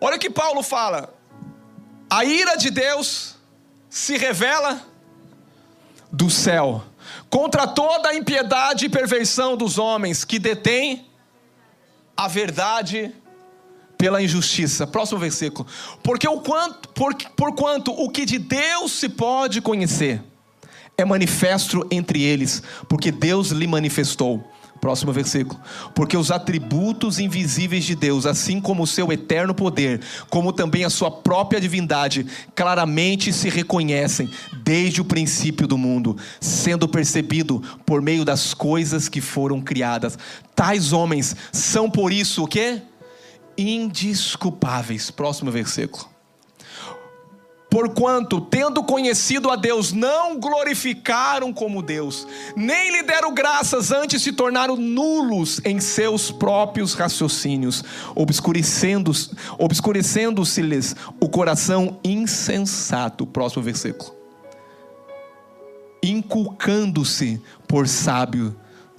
[0.00, 1.14] Olha o que Paulo fala.
[2.08, 3.36] A ira de Deus
[3.88, 4.80] se revela
[6.12, 6.84] do céu
[7.28, 11.06] contra toda a impiedade e perversão dos homens que detêm
[12.16, 13.12] a verdade
[13.98, 14.86] pela injustiça.
[14.86, 15.66] Próximo versículo.
[16.02, 20.22] Porque o quanto, por, por quanto o que de Deus se pode conhecer
[20.98, 24.42] é manifesto entre eles, porque Deus lhe manifestou.
[24.86, 25.60] Próximo versículo.
[25.96, 30.00] Porque os atributos invisíveis de Deus, assim como o seu eterno poder,
[30.30, 34.30] como também a sua própria divindade, claramente se reconhecem
[34.62, 40.16] desde o princípio do mundo, sendo percebido por meio das coisas que foram criadas.
[40.54, 42.80] Tais homens são por isso o quê?
[43.58, 45.10] Indisculpáveis.
[45.10, 46.15] Próximo versículo
[47.68, 54.32] Porquanto, tendo conhecido a Deus, não glorificaram como Deus, nem lhe deram graças, antes se
[54.32, 57.84] tornaram nulos em seus próprios raciocínios,
[58.14, 60.42] obscurecendo-se-lhes obscurecendo
[61.20, 63.26] o coração insensato.
[63.26, 64.14] Próximo versículo.
[66.02, 68.54] Inculcando-se por sábio,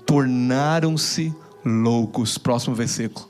[0.06, 2.38] tornaram-se loucos.
[2.38, 3.30] Próximo versículo.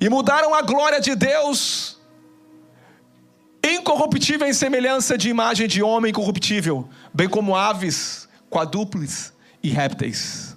[0.00, 1.99] E mudaram a glória de Deus
[3.62, 10.56] incorruptível em semelhança de imagem de homem incorruptível, bem como aves, quadrúpedes e répteis.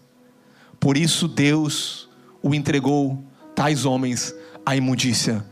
[0.80, 2.10] Por isso Deus
[2.42, 3.24] o entregou,
[3.56, 4.34] tais homens,
[4.66, 5.46] à imundícia,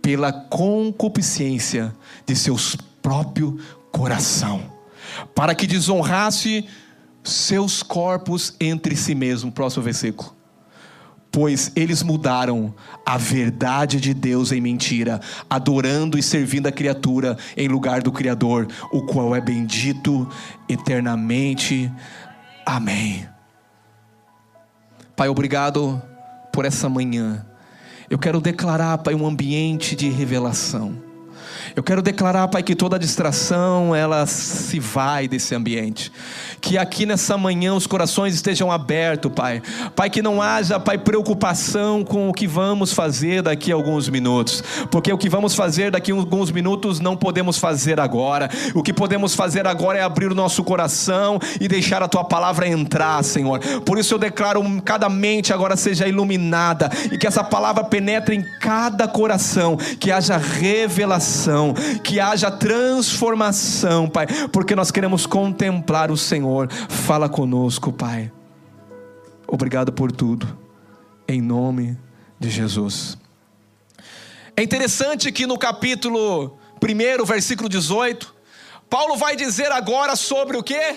[0.00, 1.94] pela concupiscência
[2.26, 3.58] de seus próprio
[3.90, 4.72] coração,
[5.34, 6.68] para que desonrasse
[7.22, 9.52] seus corpos entre si mesmo.
[9.52, 10.41] Próximo versículo
[11.32, 12.74] pois eles mudaram
[13.06, 18.68] a verdade de Deus em mentira, adorando e servindo a criatura em lugar do Criador,
[18.92, 20.28] o qual é bendito
[20.68, 21.90] eternamente.
[22.66, 23.26] Amém.
[25.16, 26.00] Pai, obrigado
[26.52, 27.46] por essa manhã.
[28.10, 31.00] Eu quero declarar, Pai, um ambiente de revelação.
[31.74, 36.12] Eu quero declarar, Pai, que toda distração ela se vai desse ambiente.
[36.60, 39.62] Que aqui nessa manhã os corações estejam abertos, Pai.
[39.96, 44.62] Pai, que não haja, Pai, preocupação com o que vamos fazer daqui a alguns minutos.
[44.90, 48.50] Porque o que vamos fazer daqui a alguns minutos não podemos fazer agora.
[48.74, 52.68] O que podemos fazer agora é abrir o nosso coração e deixar a tua palavra
[52.68, 53.60] entrar, Senhor.
[53.80, 58.44] Por isso eu declaro cada mente agora seja iluminada e que essa palavra penetre em
[58.60, 61.61] cada coração, que haja revelação
[62.02, 66.70] que haja transformação, Pai, porque nós queremos contemplar o Senhor.
[66.88, 68.32] Fala conosco, Pai.
[69.46, 70.58] Obrigado por tudo,
[71.28, 71.98] em nome
[72.40, 73.18] de Jesus.
[74.56, 78.34] É interessante que no capítulo 1, versículo 18,
[78.88, 80.96] Paulo vai dizer agora sobre o que?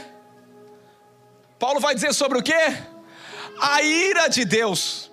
[1.59, 2.53] Paulo vai dizer sobre o que?
[3.62, 5.12] A ira de Deus.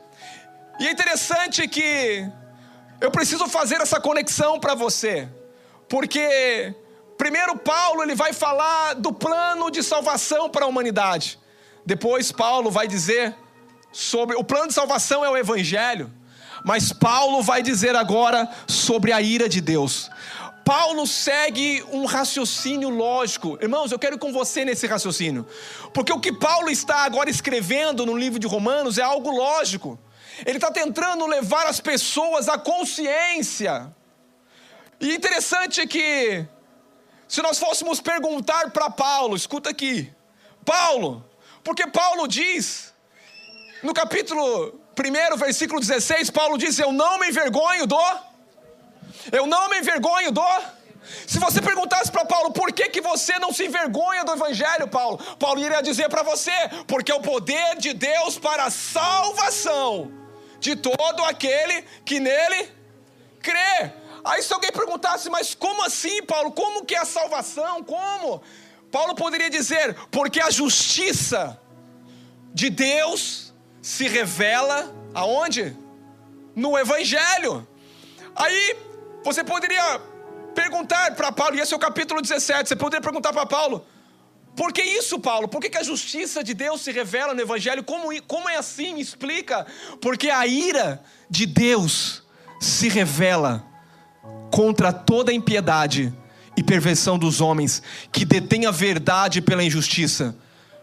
[0.81, 2.27] E é interessante que
[3.01, 5.29] eu preciso fazer essa conexão para você.
[5.92, 6.75] Porque
[7.19, 11.38] primeiro Paulo ele vai falar do plano de salvação para a humanidade.
[11.84, 13.36] Depois Paulo vai dizer
[13.92, 16.10] sobre o plano de salvação é o evangelho,
[16.64, 20.10] mas Paulo vai dizer agora sobre a ira de Deus.
[20.64, 23.59] Paulo segue um raciocínio lógico.
[23.60, 25.47] Irmãos, eu quero ir com você nesse raciocínio.
[25.92, 29.98] Porque o que Paulo está agora escrevendo no livro de Romanos é algo lógico.
[30.47, 33.94] Ele está tentando levar as pessoas à consciência
[35.03, 36.47] e interessante é que,
[37.27, 40.13] se nós fôssemos perguntar para Paulo, escuta aqui,
[40.65, 41.29] Paulo,
[41.65, 42.95] porque Paulo diz,
[43.83, 48.01] no capítulo 1, versículo 16, Paulo diz: Eu não me envergonho do.
[49.33, 50.63] Eu não me envergonho do.
[51.27, 55.19] Se você perguntasse para Paulo, por que, que você não se envergonha do Evangelho, Paulo?
[55.37, 56.53] Paulo iria dizer para você,
[56.87, 60.13] porque é o poder de Deus para a salvação
[60.61, 62.71] de todo aquele que nele
[63.41, 63.93] crê.
[64.25, 66.53] Aí se alguém perguntasse, mas como assim, Paulo?
[66.53, 67.83] Como que é a salvação?
[67.83, 68.43] Como?
[68.91, 71.59] Paulo poderia dizer, porque a justiça
[72.53, 75.77] de Deus se revela aonde?
[76.55, 77.66] No Evangelho.
[78.36, 78.77] Aí
[79.24, 80.01] você poderia
[80.54, 83.86] perguntar para Paulo, e esse é o capítulo 17, você poderia perguntar para Paulo,
[84.54, 85.48] por que isso, Paulo?
[85.48, 87.83] Por que, que, a justiça de Deus se revela no Evangelho?
[87.83, 88.92] Como, como é assim?
[88.95, 89.66] Me explica.
[90.01, 92.22] Porque a ira de Deus
[92.60, 93.66] se revela
[94.51, 96.13] contra toda impiedade
[96.57, 100.36] e perversão dos homens que detêm a verdade pela injustiça.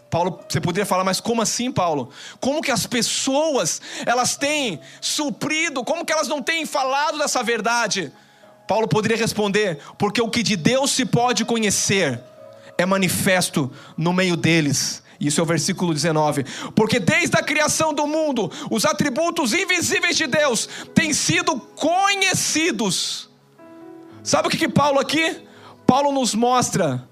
[0.09, 2.09] Paulo, você poderia falar, mas como assim, Paulo?
[2.39, 8.12] Como que as pessoas, elas têm suprido, como que elas não têm falado dessa verdade?
[8.68, 12.19] Paulo poderia responder, porque o que de Deus se pode conhecer
[12.77, 16.45] é manifesto no meio deles, Isso é o versículo 19.
[16.74, 23.28] Porque desde a criação do mundo, os atributos invisíveis de Deus têm sido conhecidos.
[24.29, 25.43] Sabe o que, que Paulo aqui?
[25.87, 27.03] Paulo nos mostra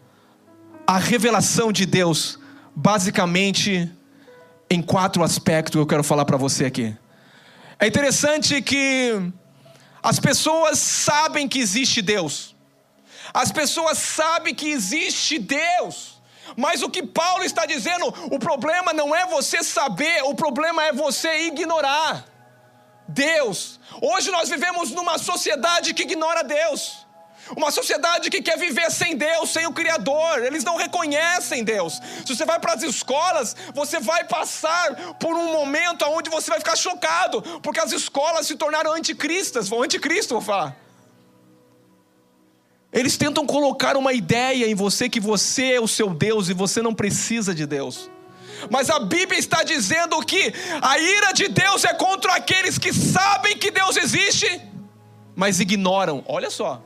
[0.85, 2.37] a revelação de Deus,
[2.75, 3.91] basicamente
[4.69, 6.95] em quatro aspectos que eu quero falar para você aqui.
[7.79, 9.19] É interessante que
[10.03, 12.55] as pessoas sabem que existe Deus.
[13.33, 16.21] As pessoas sabem que existe Deus.
[16.55, 20.93] Mas o que Paulo está dizendo, o problema não é você saber, o problema é
[20.93, 22.25] você ignorar
[23.07, 23.79] Deus.
[23.99, 27.06] Hoje nós vivemos numa sociedade que ignora Deus.
[27.55, 32.01] Uma sociedade que quer viver sem Deus, sem o Criador, eles não reconhecem Deus.
[32.25, 36.59] Se você vai para as escolas, você vai passar por um momento onde você vai
[36.59, 40.75] ficar chocado, porque as escolas se tornaram anticristas, anticristo, vou falar.
[42.91, 46.81] Eles tentam colocar uma ideia em você que você é o seu Deus e você
[46.81, 48.09] não precisa de Deus.
[48.71, 53.57] Mas a Bíblia está dizendo que a ira de Deus é contra aqueles que sabem
[53.57, 54.61] que Deus existe,
[55.35, 56.23] mas ignoram.
[56.27, 56.81] Olha só.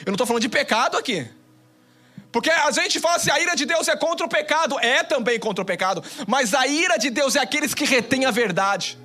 [0.00, 1.28] Eu não estou falando de pecado aqui.
[2.32, 5.38] Porque a gente fala assim, a ira de Deus é contra o pecado, é também
[5.38, 8.96] contra o pecado, mas a ira de Deus é aqueles que retêm a verdade,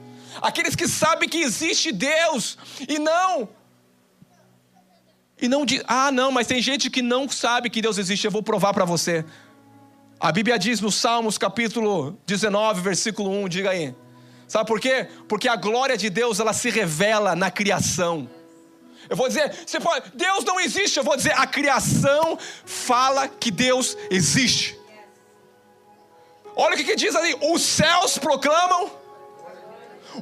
[0.41, 2.55] aqueles que sabem que existe Deus
[2.87, 3.49] e não
[5.41, 8.31] e não diz, ah, não, mas tem gente que não sabe que Deus existe, eu
[8.31, 9.25] vou provar para você.
[10.19, 13.93] A Bíblia diz no Salmos capítulo 19, versículo 1, diga aí.
[14.47, 15.07] Sabe por quê?
[15.27, 18.29] Porque a glória de Deus ela se revela na criação.
[19.09, 20.97] Eu vou dizer, você pode, Deus não existe.
[20.97, 24.77] Eu vou dizer, a criação fala que Deus existe.
[26.55, 28.91] Olha o que, que diz ali: os céus proclamam,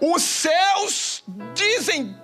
[0.02, 2.18] os céus dizem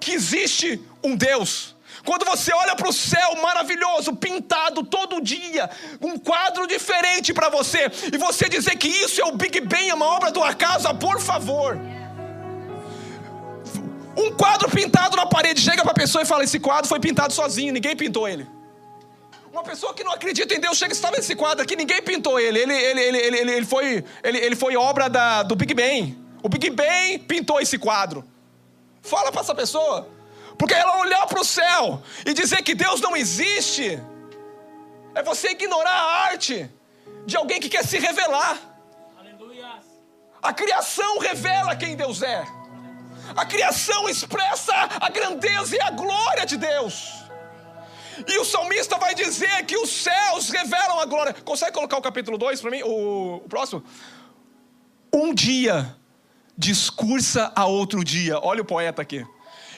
[0.00, 1.76] que existe um Deus.
[2.04, 5.68] Quando você olha para o céu maravilhoso, pintado todo dia,
[6.00, 9.94] um quadro diferente para você, e você dizer que isso é o Big Bang, é
[9.94, 11.78] uma obra do acaso, ah, por favor.
[14.16, 17.32] Um quadro pintado na parede, chega para a pessoa e fala: Esse quadro foi pintado
[17.32, 18.46] sozinho, ninguém pintou ele.
[19.52, 22.00] Uma pessoa que não acredita em Deus chega e está vendo esse quadro aqui, ninguém
[22.02, 22.60] pintou ele.
[22.60, 26.16] Ele, ele, ele, ele, ele, foi, ele, ele foi obra da, do Big Bang.
[26.42, 28.24] O Big Bang pintou esse quadro.
[29.02, 30.08] Fala para essa pessoa.
[30.56, 34.00] Porque ela olhar para o céu e dizer que Deus não existe,
[35.14, 36.70] é você ignorar a arte
[37.26, 38.56] de alguém que quer se revelar.
[39.18, 39.80] Aleluia.
[40.40, 42.44] A criação revela quem Deus é.
[43.36, 47.20] A criação expressa a grandeza e a glória de Deus.
[48.26, 51.32] E o salmista vai dizer que os céus revelam a glória.
[51.44, 52.82] Consegue colocar o capítulo 2 para mim?
[52.82, 53.82] O, o, próximo?
[55.12, 55.96] Um dia
[56.56, 58.38] discursa a outro dia.
[58.40, 59.26] Olha o poeta aqui.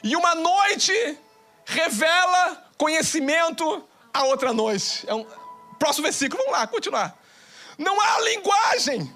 [0.03, 1.19] E uma noite
[1.65, 5.05] revela conhecimento a outra noite.
[5.07, 5.25] É um
[5.79, 6.43] próximo versículo.
[6.43, 7.17] Vamos lá, continuar.
[7.79, 9.13] Não há linguagem.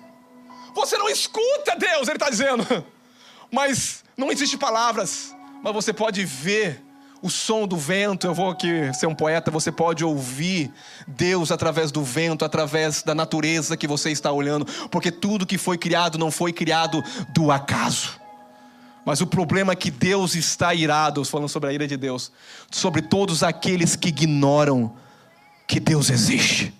[0.74, 2.64] Você não escuta Deus, ele está dizendo.
[3.50, 6.82] Mas não existe palavras, mas você pode ver
[7.20, 8.26] o som do vento.
[8.26, 10.72] Eu vou aqui ser um poeta, você pode ouvir
[11.06, 15.76] Deus através do vento, através da natureza que você está olhando, porque tudo que foi
[15.76, 17.04] criado não foi criado
[17.34, 18.18] do acaso.
[19.04, 22.32] Mas o problema é que Deus está irado, falando sobre a ira de Deus,
[22.70, 24.94] sobre todos aqueles que ignoram
[25.66, 26.74] que Deus existe.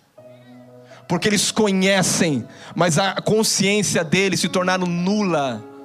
[1.06, 2.44] Porque eles conhecem,
[2.74, 5.75] mas a consciência deles se tornaram nula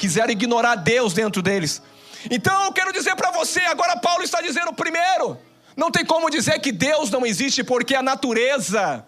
[0.00, 1.82] quiseram ignorar Deus dentro deles.
[2.30, 5.38] Então eu quero dizer para você, agora Paulo está dizendo primeiro,
[5.76, 9.04] não tem como dizer que Deus não existe porque a natureza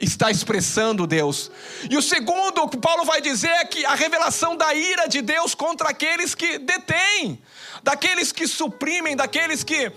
[0.00, 1.50] está expressando Deus.
[1.90, 5.54] E o segundo que Paulo vai dizer é que a revelação da ira de Deus
[5.54, 7.38] contra aqueles que detêm,
[7.82, 9.92] daqueles que suprimem, daqueles que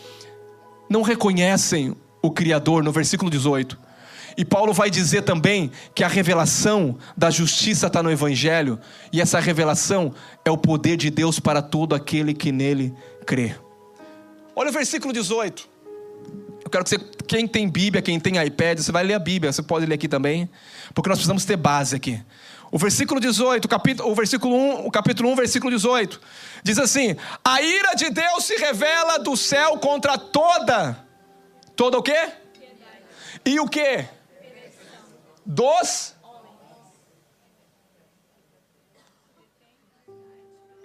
[0.89, 3.80] não reconhecem o Criador, no versículo 18.
[4.38, 8.80] E Paulo vai dizer também que a revelação da justiça está no Evangelho,
[9.12, 10.14] e essa revelação
[10.46, 12.94] é o poder de Deus para todo aquele que nele
[13.26, 13.56] crê.
[14.56, 15.70] Olha o versículo 18.
[16.64, 19.52] Eu quero que você, quem tem Bíblia, quem tem iPad, você vai ler a Bíblia,
[19.52, 20.50] você pode ler aqui também,
[20.94, 22.22] porque nós precisamos ter base aqui.
[22.72, 26.22] O versículo 18, o, capítulo, o versículo 1, o capítulo 1, versículo 18,
[26.64, 30.98] diz assim: A ira de Deus se revela do céu contra toda,
[31.76, 32.30] toda o quê?
[33.46, 34.06] E o quê?
[35.51, 36.15] Dos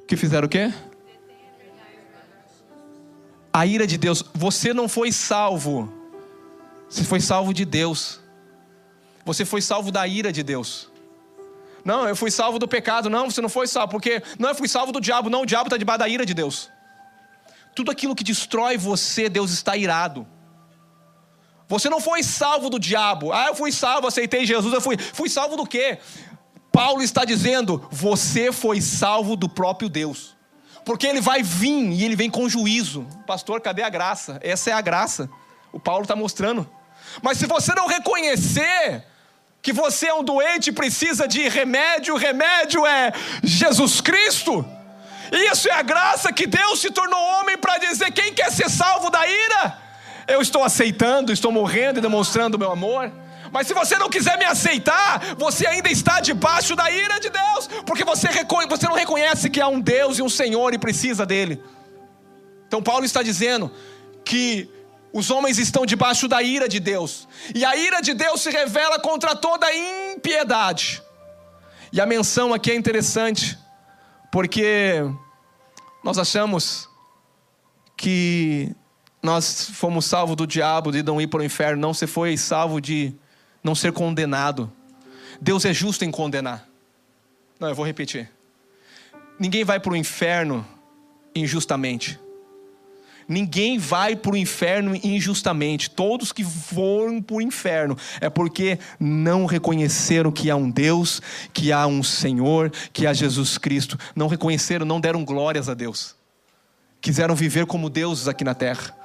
[0.09, 0.73] que fizeram o quê?
[3.53, 4.25] A ira de Deus.
[4.35, 5.93] Você não foi salvo.
[6.89, 8.21] Você foi salvo de Deus.
[9.25, 10.91] Você foi salvo da ira de Deus.
[11.85, 13.09] Não, eu fui salvo do pecado.
[13.09, 13.93] Não, você não foi salvo.
[13.93, 15.31] Porque, não, eu fui salvo do diabo.
[15.31, 16.71] Não, o diabo está debaixo da ira de Deus.
[17.75, 20.27] Tudo aquilo que destrói você, Deus está irado.
[21.69, 23.33] Você não foi salvo do diabo.
[23.33, 24.97] Ah, eu fui salvo, aceitei Jesus, eu fui.
[24.97, 25.99] Fui salvo do quê?
[26.71, 30.37] Paulo está dizendo: você foi salvo do próprio Deus.
[30.85, 33.05] Porque ele vai vir e ele vem com juízo.
[33.27, 34.39] Pastor, cadê a graça?
[34.41, 35.29] Essa é a graça.
[35.73, 36.69] O Paulo está mostrando.
[37.21, 39.05] Mas se você não reconhecer
[39.61, 44.65] que você é um doente e precisa de remédio, o remédio é Jesus Cristo.
[45.33, 49.11] Isso é a graça que Deus se tornou homem para dizer: quem quer ser salvo
[49.11, 49.86] da ira?
[50.29, 53.13] Eu estou aceitando, estou morrendo e demonstrando o meu amor.
[53.53, 57.69] Mas se você não quiser me aceitar, você ainda está debaixo da ira de Deus,
[57.87, 58.29] porque você,
[58.69, 61.63] você não reconhece que há um Deus e um Senhor e precisa dele.
[62.67, 63.71] Então, Paulo está dizendo
[64.25, 64.69] que
[65.13, 68.99] os homens estão debaixo da ira de Deus, e a ira de Deus se revela
[68.99, 71.03] contra toda impiedade.
[71.93, 73.57] E a menção aqui é interessante,
[74.31, 75.03] porque
[76.03, 76.89] nós achamos
[77.97, 78.75] que
[79.27, 81.83] nós fomos salvos do diabo, de não ir para o inferno.
[81.83, 83.13] Não, você foi salvo de
[83.63, 84.73] não ser condenado.
[85.41, 86.67] Deus é justo em condenar.
[87.59, 88.31] Não, eu vou repetir.
[89.39, 90.65] Ninguém vai para o inferno
[91.35, 92.19] injustamente.
[93.29, 95.91] Ninguém vai para o inferno injustamente.
[95.91, 101.21] Todos que foram para o inferno é porque não reconheceram que há um Deus,
[101.53, 103.99] que há um Senhor, que há Jesus Cristo.
[104.15, 106.15] Não reconheceram, não deram glórias a Deus.
[107.01, 108.97] Quiseram viver como deuses aqui na terra.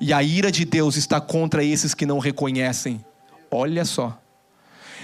[0.00, 3.04] E a ira de Deus está contra esses que não reconhecem.
[3.50, 4.16] Olha só.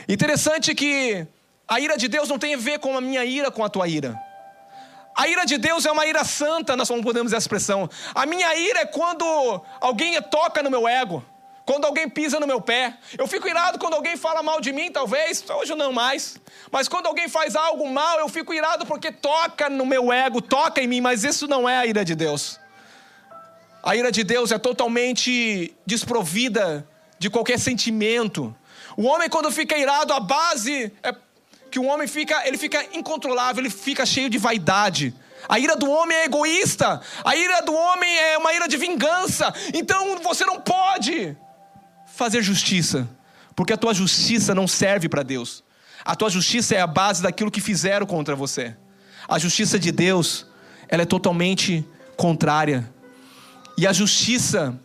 [0.08, 1.26] Interessante que
[1.66, 3.88] a ira de Deus não tem a ver com a minha ira com a tua
[3.88, 4.18] ira.
[5.16, 7.88] A ira de Deus é uma ira santa, nós não podemos essa expressão.
[8.14, 9.24] A minha ira é quando
[9.80, 11.24] alguém toca no meu ego,
[11.64, 12.96] quando alguém pisa no meu pé.
[13.16, 16.36] Eu fico irado quando alguém fala mal de mim, talvez, hoje não mais.
[16.70, 20.82] Mas quando alguém faz algo mal, eu fico irado porque toca no meu ego, toca
[20.82, 22.58] em mim, mas isso não é a ira de Deus.
[23.84, 26.88] A ira de Deus é totalmente desprovida
[27.18, 28.56] de qualquer sentimento.
[28.96, 31.14] O homem quando fica irado, a base é
[31.70, 35.14] que o homem fica, ele fica incontrolável, ele fica cheio de vaidade.
[35.46, 37.02] A ira do homem é egoísta.
[37.22, 39.52] A ira do homem é uma ira de vingança.
[39.74, 41.36] Então você não pode
[42.06, 43.06] fazer justiça,
[43.54, 45.62] porque a tua justiça não serve para Deus.
[46.02, 48.74] A tua justiça é a base daquilo que fizeram contra você.
[49.28, 50.46] A justiça de Deus,
[50.88, 51.86] ela é totalmente
[52.16, 52.93] contrária
[53.76, 54.78] e a justiça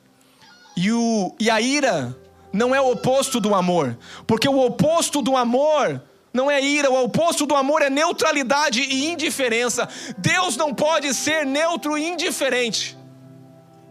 [0.76, 2.16] e, o, e a ira
[2.52, 6.02] não é o oposto do amor, porque o oposto do amor
[6.34, 9.88] não é ira, o oposto do amor é neutralidade e indiferença.
[10.18, 12.98] Deus não pode ser neutro e indiferente.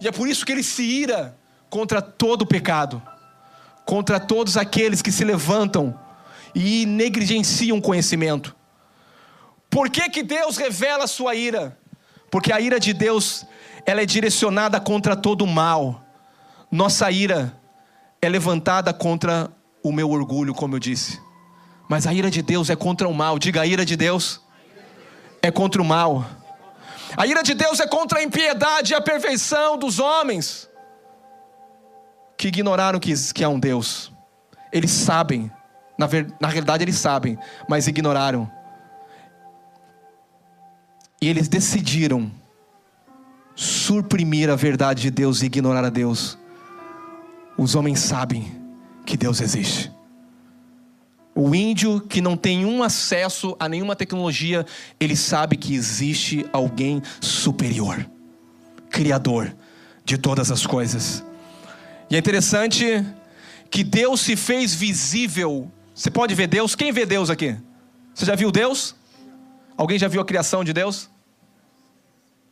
[0.01, 1.37] E é por isso que ele se ira
[1.69, 3.03] contra todo pecado,
[3.85, 5.99] contra todos aqueles que se levantam
[6.55, 8.55] e negligenciam o conhecimento.
[9.69, 11.77] Por que, que Deus revela a sua ira?
[12.31, 13.45] Porque a ira de Deus
[13.85, 16.05] ela é direcionada contra todo o mal.
[16.71, 17.57] Nossa ira
[18.21, 19.51] é levantada contra
[19.83, 21.21] o meu orgulho, como eu disse.
[21.89, 23.39] Mas a ira de Deus é contra o mal.
[23.39, 24.43] Diga, a ira de Deus
[25.41, 26.25] é contra o mal.
[27.17, 30.69] A ira de Deus é contra a impiedade e a perfeição dos homens
[32.37, 34.13] que ignoraram que, que há um Deus.
[34.71, 35.51] Eles sabem,
[35.97, 38.51] na, ver, na realidade eles sabem, mas ignoraram.
[41.21, 42.31] E eles decidiram
[43.59, 46.39] suprimir a verdade de Deus e ignorar a Deus.
[47.57, 48.53] Os homens sabem
[49.05, 49.91] que Deus existe.
[51.35, 54.65] O índio que não tem um acesso a nenhuma tecnologia,
[55.01, 58.09] ele sabe que existe alguém superior,
[58.91, 59.53] criador
[60.05, 61.25] de todas as coisas.
[62.09, 63.05] E é interessante
[63.69, 65.69] que Deus se fez visível.
[65.93, 66.77] Você pode ver Deus?
[66.77, 67.57] Quem vê Deus aqui?
[68.15, 68.95] Você já viu Deus?
[69.77, 71.11] Alguém já viu a criação de Deus?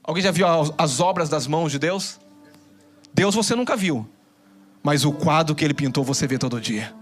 [0.06, 0.46] Alguém já viu
[0.78, 2.20] as obras das mãos de Deus?
[3.12, 4.08] Deus você nunca viu,
[4.82, 6.94] mas o quadro que ele pintou você vê todo dia.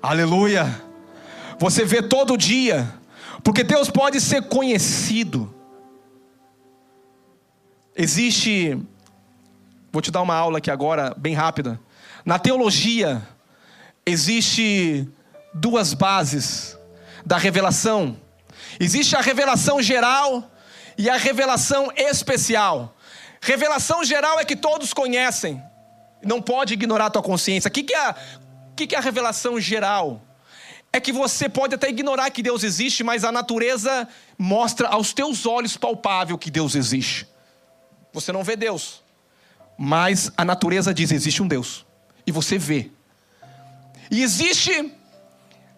[0.00, 0.82] Aleluia!
[1.58, 2.92] Você vê todo dia,
[3.42, 5.52] porque Deus pode ser conhecido.
[7.96, 8.78] Existe,
[9.92, 11.80] vou te dar uma aula aqui agora, bem rápida.
[12.24, 13.26] Na teologia,
[14.06, 15.08] existe
[15.52, 16.78] duas bases
[17.26, 18.16] da revelação.
[18.78, 20.50] Existe a revelação geral
[20.96, 22.96] e a revelação especial.
[23.40, 25.62] Revelação geral é que todos conhecem.
[26.24, 27.68] Não pode ignorar a tua consciência.
[27.68, 28.14] O que, que, é,
[28.74, 30.22] que, que é a revelação geral?
[30.92, 34.08] É que você pode até ignorar que Deus existe, mas a natureza
[34.38, 37.26] mostra aos teus olhos palpável que Deus existe.
[38.12, 39.02] Você não vê Deus,
[39.76, 41.84] mas a natureza diz: existe um Deus.
[42.26, 42.90] E você vê.
[44.10, 44.94] E existe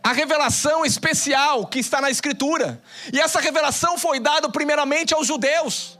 [0.06, 2.80] a revelação especial que está na Escritura.
[3.12, 5.98] E essa revelação foi dada primeiramente aos judeus,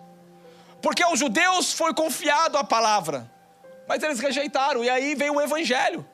[0.80, 3.28] porque aos judeus foi confiado a palavra.
[3.88, 6.06] Mas eles rejeitaram, e aí veio o Evangelho.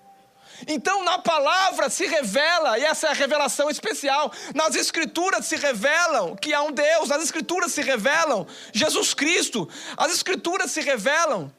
[0.66, 6.34] Então, na palavra se revela, e essa é a revelação especial, nas Escrituras se revelam
[6.34, 9.68] que há um Deus, nas Escrituras se revelam Jesus Cristo,
[9.98, 11.52] as Escrituras se revelam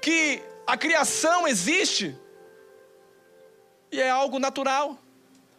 [0.00, 2.16] que a criação existe
[3.90, 4.96] e é algo natural.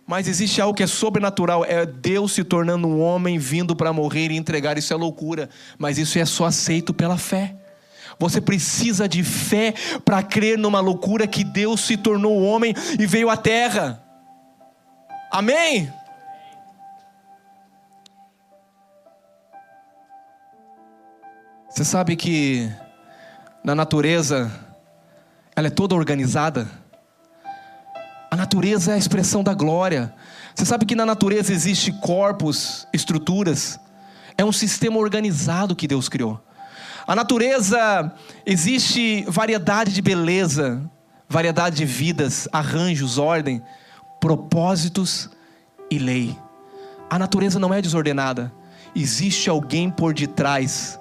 [0.08, 4.32] Mas existe algo que é sobrenatural, é Deus se tornando um homem vindo para morrer
[4.32, 4.78] e entregar.
[4.78, 7.54] Isso é loucura, mas isso é só aceito pela fé.
[8.18, 9.74] Você precisa de fé
[10.06, 14.02] para crer numa loucura que Deus se tornou homem e veio à terra.
[15.30, 15.92] Amém?
[21.70, 22.72] Você sabe que
[23.62, 24.50] na natureza
[25.54, 26.68] ela é toda organizada.
[28.38, 30.13] Natureza é a expressão da glória.
[30.53, 33.79] Você sabe que na natureza existe corpos, estruturas.
[34.38, 36.39] É um sistema organizado que Deus criou.
[37.08, 38.13] A natureza
[38.46, 40.88] existe variedade de beleza,
[41.27, 43.60] variedade de vidas, arranjos, ordem,
[44.22, 45.32] propósitos
[45.89, 46.38] e lei.
[47.10, 48.53] A natureza não é desordenada.
[48.96, 51.00] Existe alguém por detrás.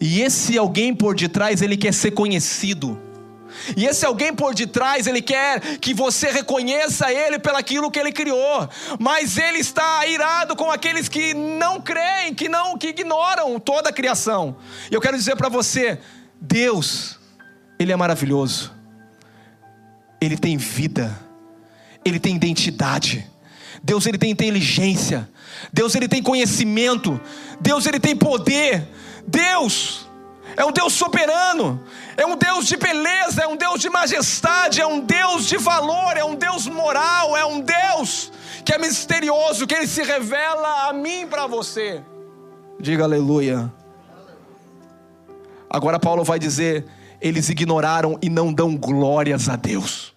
[0.00, 3.00] E esse alguém por detrás, ele quer ser conhecido.
[3.76, 8.68] E esse alguém por detrás, ele quer que você reconheça ele pelaquilo que ele criou.
[8.98, 13.92] Mas ele está irado com aqueles que não creem, que não que ignoram toda a
[13.92, 14.56] criação.
[14.90, 15.98] E eu quero dizer para você,
[16.40, 17.18] Deus,
[17.78, 18.72] ele é maravilhoso.
[20.20, 21.18] Ele tem vida.
[22.04, 23.26] Ele tem identidade.
[23.82, 25.28] Deus ele tem inteligência.
[25.72, 27.20] Deus ele tem conhecimento.
[27.60, 28.88] Deus ele tem poder.
[29.26, 30.08] Deus
[30.56, 31.82] é um Deus soberano,
[32.16, 36.16] é um Deus de beleza, é um Deus de majestade, é um Deus de valor,
[36.16, 38.32] é um Deus moral, é um Deus
[38.64, 42.02] que é misterioso, que ele se revela a mim para você.
[42.78, 43.72] Diga aleluia.
[45.68, 46.84] Agora Paulo vai dizer:
[47.20, 50.14] eles ignoraram e não dão glórias a Deus.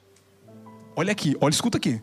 [0.96, 2.02] Olha aqui, olha, escuta aqui.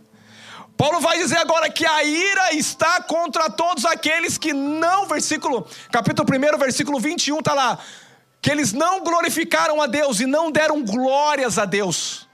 [0.77, 6.27] Paulo vai dizer agora que a ira está contra todos aqueles que não, versículo, capítulo
[6.29, 7.79] 1, versículo 21, está lá
[8.43, 12.29] que eles não glorificaram a Deus e não deram glórias a Deus.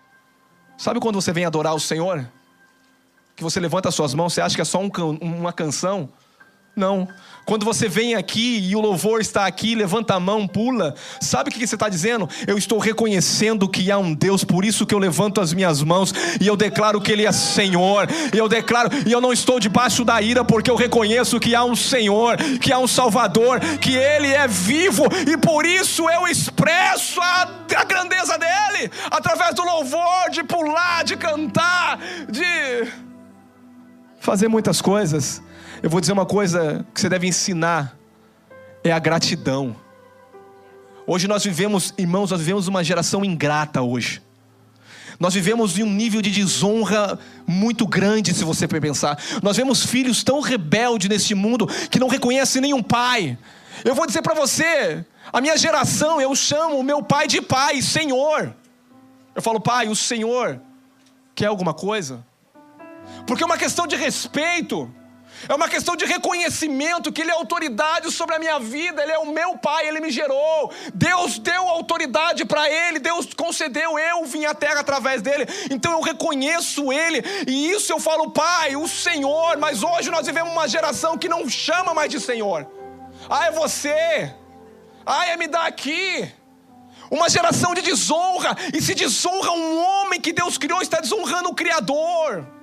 [0.79, 2.27] Sabe quando você vem adorar o Senhor?
[3.37, 6.09] Que você levanta as suas mãos, você acha que é só um, uma canção?
[6.75, 7.07] Não.
[7.49, 11.53] Quando você vem aqui e o louvor está aqui, levanta a mão, pula, sabe o
[11.55, 12.29] que você está dizendo?
[12.47, 16.13] Eu estou reconhecendo que há um Deus, por isso que eu levanto as minhas mãos
[16.39, 18.07] e eu declaro que Ele é Senhor.
[18.35, 21.65] E eu declaro, e eu não estou debaixo da ira, porque eu reconheço que há
[21.65, 27.19] um Senhor, que há um Salvador, que Ele é vivo, e por isso eu expresso
[27.19, 33.08] a, a grandeza dEle, através do louvor, de pular, de cantar, de
[34.29, 35.41] fazer muitas coisas.
[35.83, 37.97] Eu vou dizer uma coisa que você deve ensinar:
[38.85, 39.75] é a gratidão.
[41.07, 44.21] Hoje nós vivemos, irmãos, nós vivemos uma geração ingrata hoje.
[45.19, 49.19] Nós vivemos em um nível de desonra muito grande, se você pensar.
[49.43, 53.39] Nós vemos filhos tão rebeldes neste mundo que não reconhecem nenhum pai.
[53.83, 57.81] Eu vou dizer para você, a minha geração, eu chamo o meu pai de pai,
[57.81, 58.55] Senhor.
[59.35, 60.61] Eu falo, pai, o Senhor
[61.35, 62.28] quer alguma coisa?
[63.29, 64.91] Porque é uma questão de respeito.
[65.47, 69.19] É uma questão de reconhecimento que Ele é autoridade sobre a minha vida, Ele é
[69.19, 70.73] o meu Pai, Ele me gerou.
[70.95, 75.47] Deus deu autoridade para Ele, Deus concedeu, eu vim à terra através dele.
[75.71, 79.59] Então eu reconheço Ele, e isso eu falo, Pai, o Senhor.
[79.59, 82.67] Mas hoje nós vivemos uma geração que não chama mais de Senhor.
[83.29, 84.35] Ah, é você.
[85.05, 86.33] Ah, é me dar aqui.
[87.11, 91.55] Uma geração de desonra, e se desonra um homem que Deus criou, está desonrando o
[91.55, 92.58] Criador.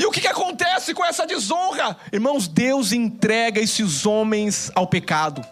[0.00, 1.94] E o que, que acontece com essa desonra?
[2.10, 5.46] Irmãos, Deus entrega esses homens ao pecado.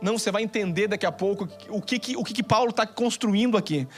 [0.00, 2.86] Não, você vai entender daqui a pouco o que, que, o que, que Paulo está
[2.86, 3.88] construindo aqui.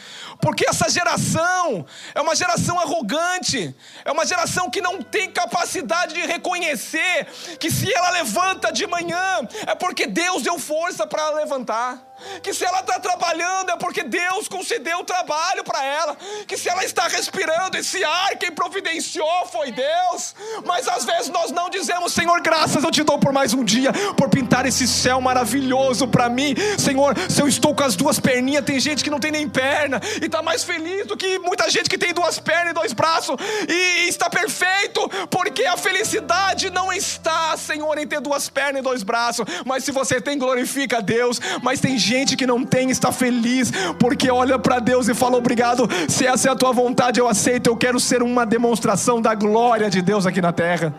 [0.40, 6.20] Porque essa geração é uma geração arrogante, é uma geração que não tem capacidade de
[6.20, 7.26] reconhecer
[7.58, 12.06] que se ela levanta de manhã é porque Deus deu força para levantar
[12.42, 16.84] que se ela está trabalhando é porque Deus concedeu trabalho para ela, que se ela
[16.84, 20.34] está respirando esse ar, quem providenciou foi Deus.
[20.64, 23.92] Mas às vezes nós não dizemos, Senhor, graças eu te dou por mais um dia,
[24.16, 26.56] por pintar esse céu maravilhoso para mim.
[26.76, 30.00] Senhor, se eu estou com as duas perninhas, tem gente que não tem nem perna
[30.20, 33.36] e está mais feliz do que muita gente que tem duas pernas e dois braços
[33.68, 39.04] e está perfeito, porque a felicidade não está, Senhor, em ter duas pernas e dois
[39.04, 41.40] braços, mas se você tem, glorifica a Deus.
[41.62, 45.88] Mas tem gente que não tem está feliz porque olha para Deus e fala: Obrigado,
[46.08, 47.68] se essa é a tua vontade, eu aceito.
[47.68, 50.94] Eu quero ser uma demonstração da glória de Deus aqui na terra.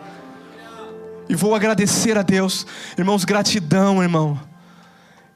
[1.28, 4.47] E vou agradecer a Deus, irmãos, gratidão, irmão.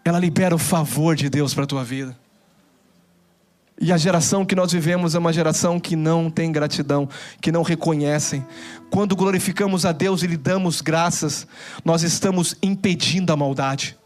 [0.04, 2.16] Ela libera o favor de Deus para a tua vida.
[3.80, 7.08] E a geração que nós vivemos é uma geração que não tem gratidão,
[7.40, 8.46] que não reconhecem.
[8.90, 11.46] Quando glorificamos a Deus e lhe damos graças,
[11.84, 13.96] nós estamos impedindo a maldade,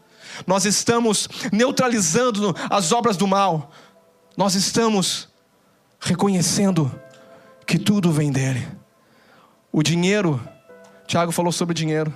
[0.47, 3.71] nós estamos neutralizando as obras do mal,
[4.35, 5.27] nós estamos
[5.99, 6.91] reconhecendo
[7.65, 8.67] que tudo vem dele.
[9.71, 10.41] O dinheiro,
[11.05, 12.11] Tiago falou sobre dinheiro.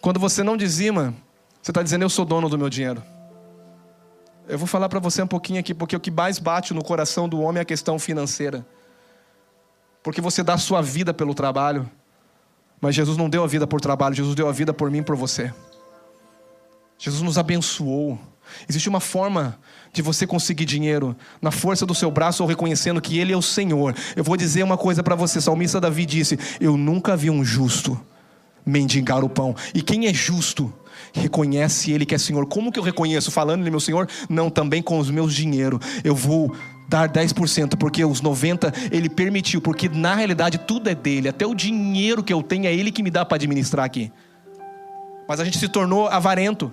[0.00, 1.14] Quando você não dizima,
[1.60, 3.02] você está dizendo: Eu sou dono do meu dinheiro.
[4.48, 7.28] Eu vou falar para você um pouquinho aqui, porque o que mais bate no coração
[7.28, 8.66] do homem é a questão financeira.
[10.02, 11.88] Porque você dá sua vida pelo trabalho,
[12.80, 15.02] mas Jesus não deu a vida por trabalho, Jesus deu a vida por mim e
[15.02, 15.52] por você.
[16.98, 18.18] Jesus nos abençoou.
[18.68, 19.58] Existe uma forma
[19.92, 23.42] de você conseguir dinheiro na força do seu braço ou reconhecendo que Ele é o
[23.42, 23.94] Senhor.
[24.16, 28.00] Eu vou dizer uma coisa para você: salmista Davi disse: Eu nunca vi um justo
[28.66, 29.54] mendigar o pão.
[29.74, 30.72] E quem é justo
[31.12, 32.46] reconhece Ele que é Senhor.
[32.46, 33.30] Como que eu reconheço?
[33.30, 34.08] Falando Ele, meu Senhor?
[34.28, 35.78] Não, também com os meus dinheiro.
[36.02, 36.54] Eu vou
[36.88, 41.54] dar 10%, porque os 90% Ele permitiu, porque na realidade tudo é dele, até o
[41.54, 44.12] dinheiro que eu tenho é Ele que me dá para administrar aqui.
[45.28, 46.72] Mas a gente se tornou avarento.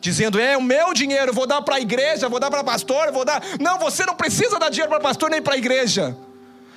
[0.00, 3.24] Dizendo, é o meu dinheiro, vou dar para a igreja, vou dar para pastor, vou
[3.24, 3.40] dar.
[3.60, 6.16] Não, você não precisa dar dinheiro para pastor nem para a igreja.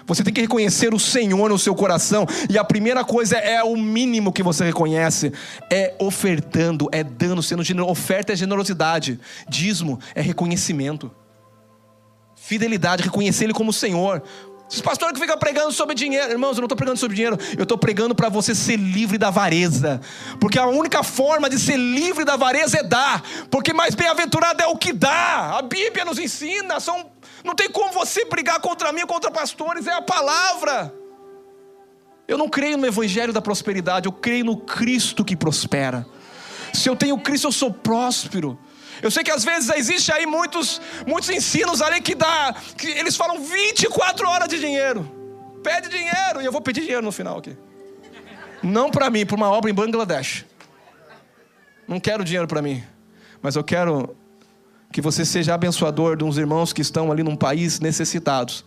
[0.05, 2.25] Você tem que reconhecer o Senhor no seu coração.
[2.49, 5.31] E a primeira coisa é o mínimo que você reconhece:
[5.71, 7.91] é ofertando, é dando, sendo generoso.
[7.91, 11.11] Oferta é generosidade, dízimo é reconhecimento,
[12.35, 14.21] fidelidade, reconhecer Ele como Senhor.
[14.67, 17.63] Os pastores que ficam pregando sobre dinheiro, irmãos, eu não estou pregando sobre dinheiro, eu
[17.63, 20.01] estou pregando para você ser livre da avareza,
[20.39, 24.67] porque a única forma de ser livre da avareza é dar, porque mais bem-aventurado é
[24.67, 27.11] o que dá, a Bíblia nos ensina, são
[27.45, 30.93] não tem como você brigar contra mim contra pastores, é a palavra.
[32.27, 36.07] Eu não creio no evangelho da prosperidade, eu creio no Cristo que prospera.
[36.73, 38.57] Se eu tenho Cristo, eu sou próspero.
[39.01, 43.15] Eu sei que às vezes existe aí muitos, muitos ensinos ali que dá, que eles
[43.15, 45.09] falam 24 horas de dinheiro.
[45.63, 47.55] Pede dinheiro e eu vou pedir dinheiro no final aqui.
[48.63, 50.45] Não para mim, para uma obra em Bangladesh.
[51.87, 52.83] Não quero dinheiro para mim,
[53.39, 54.17] mas eu quero
[54.95, 58.63] que você seja abençoador de uns irmãos que estão ali num país necessitados.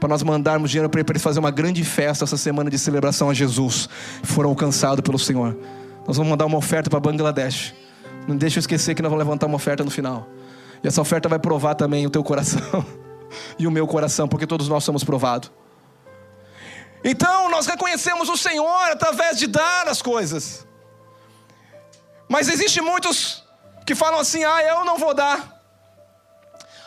[0.00, 3.34] Para nós mandarmos dinheiro para eles fazer uma grande festa essa semana de celebração a
[3.34, 3.86] Jesus.
[4.22, 5.54] Foram alcançados pelo Senhor.
[6.06, 7.74] Nós vamos mandar uma oferta para Bangladesh.
[8.26, 10.26] Não deixe eu esquecer que nós vamos levantar uma oferta no final.
[10.82, 12.82] E essa oferta vai provar também o teu coração
[13.58, 15.52] e o meu coração, porque todos nós somos provados.
[17.04, 20.66] Então, nós reconhecemos o Senhor através de dar as coisas.
[22.26, 23.44] Mas existe muitos
[23.84, 25.55] que falam assim: "Ah, eu não vou dar".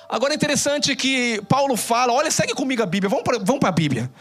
[0.10, 3.72] Agora é interessante que Paulo fala, olha, segue comigo a Bíblia, vamos para vamos a
[3.72, 4.12] Bíblia.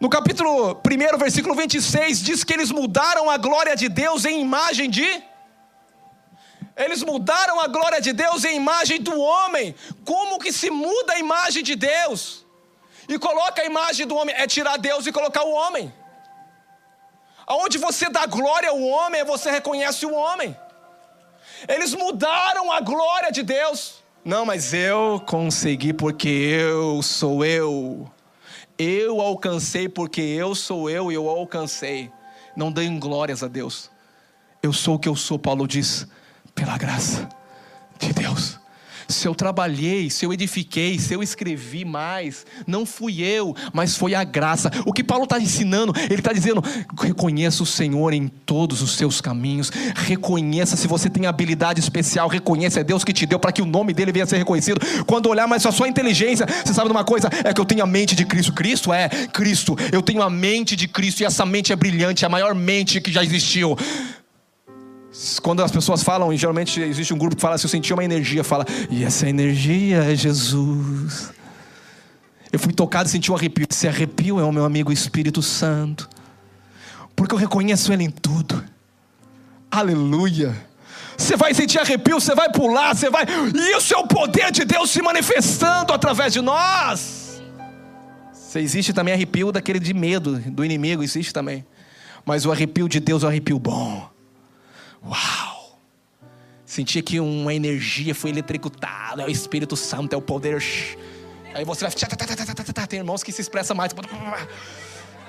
[0.00, 4.88] No capítulo 1, versículo 26, diz que eles mudaram a glória de Deus em imagem
[4.88, 5.04] de.
[6.76, 9.74] Eles mudaram a glória de Deus em imagem do homem.
[10.04, 12.46] Como que se muda a imagem de Deus?
[13.08, 15.92] E coloca a imagem do homem, é tirar Deus e colocar o homem.
[17.44, 20.56] Aonde você dá glória ao homem, você reconhece o homem.
[21.66, 24.03] Eles mudaram a glória de Deus.
[24.24, 28.10] Não, mas eu consegui porque eu sou eu.
[28.78, 32.10] Eu alcancei porque eu sou eu e eu alcancei.
[32.56, 33.90] Não deem glórias a Deus.
[34.62, 36.06] Eu sou o que eu sou, Paulo diz,
[36.54, 37.28] pela graça
[37.98, 38.63] de Deus
[39.08, 44.14] se eu trabalhei, se eu edifiquei, se eu escrevi mais, não fui eu, mas foi
[44.14, 44.70] a graça.
[44.86, 46.62] O que Paulo está ensinando, ele está dizendo:
[47.00, 52.80] reconheça o Senhor em todos os seus caminhos, reconheça se você tem habilidade especial, reconheça,
[52.80, 54.80] é Deus que te deu para que o nome dele venha a ser reconhecido.
[55.06, 57.28] Quando olhar mais a sua inteligência, você sabe de uma coisa?
[57.44, 58.52] É que eu tenho a mente de Cristo.
[58.52, 62.26] Cristo é Cristo, eu tenho a mente de Cristo e essa mente é brilhante, é
[62.26, 63.76] a maior mente que já existiu.
[65.42, 68.04] Quando as pessoas falam, e geralmente existe um grupo que fala, se eu sentir uma
[68.04, 71.32] energia, fala, e essa energia é Jesus.
[72.52, 73.66] Eu fui tocado e senti um arrepio.
[73.70, 76.08] Esse arrepio é o meu amigo Espírito Santo.
[77.14, 78.62] Porque eu reconheço Ele em tudo.
[79.70, 80.54] Aleluia.
[81.16, 83.24] Você vai sentir arrepio, você vai pular, você vai.
[83.24, 87.40] E isso é o poder de Deus se manifestando através de nós.
[88.32, 91.64] Se existe também arrepio daquele de medo do inimigo, existe também.
[92.24, 94.13] Mas o arrepio de Deus é um arrepio bom.
[95.06, 95.78] Uau!
[96.64, 100.62] Senti que uma energia foi eletricutada, é o Espírito Santo, é o poder.
[101.54, 101.92] Aí você vai.
[102.88, 103.92] Tem irmãos que se expressam mais.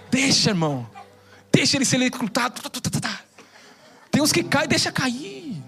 [0.10, 0.90] Deixa, irmão.
[1.52, 2.62] Deixa ele ser eletricutado.
[4.10, 5.62] Tem uns que caem, deixa cair.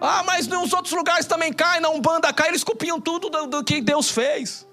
[0.00, 3.64] Ah, mas nos outros lugares também cai, na Umbanda cai, eles copiam tudo do, do
[3.64, 4.63] que Deus fez.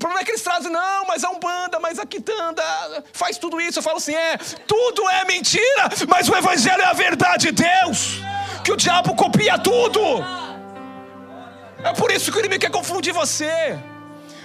[0.00, 2.64] Problema é que eles trazem, não, mas a Umbanda, mas a Quitanda
[3.12, 3.78] faz tudo isso.
[3.78, 7.98] Eu falo assim: é, tudo é mentira, mas o Evangelho é a verdade de Deus.
[8.64, 10.00] que o diabo copia tudo.
[11.84, 13.78] É por isso que o inimigo quer confundir você.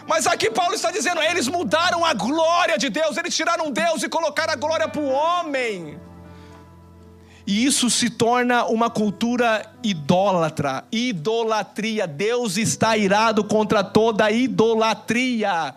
[0.06, 4.10] Mas aqui Paulo está dizendo: eles mudaram a glória de Deus, eles tiraram Deus e
[4.10, 6.00] colocaram a glória para o homem.
[7.48, 12.08] E isso se torna uma cultura idólatra, idolatria.
[12.08, 15.76] Deus está irado contra toda idolatria.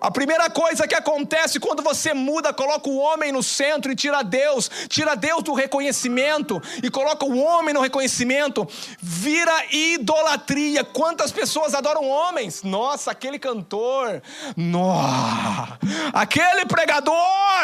[0.00, 4.22] A primeira coisa que acontece quando você muda, coloca o homem no centro e tira
[4.22, 8.66] Deus, tira Deus do reconhecimento e coloca o homem no reconhecimento,
[8.98, 10.82] vira idolatria.
[10.84, 12.62] Quantas pessoas adoram homens?
[12.62, 14.22] Nossa, aquele cantor,
[14.56, 15.78] nossa,
[16.14, 17.14] aquele pregador,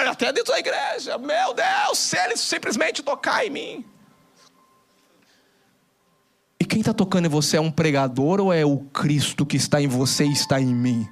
[0.06, 3.84] até dentro da igreja, meu Deus, se ele simplesmente tocar em mim.
[6.60, 9.80] E quem está tocando em você é um pregador ou é o Cristo que está
[9.80, 11.08] em você e está em mim?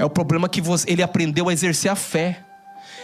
[0.00, 2.42] É o problema que você, ele aprendeu a exercer a fé.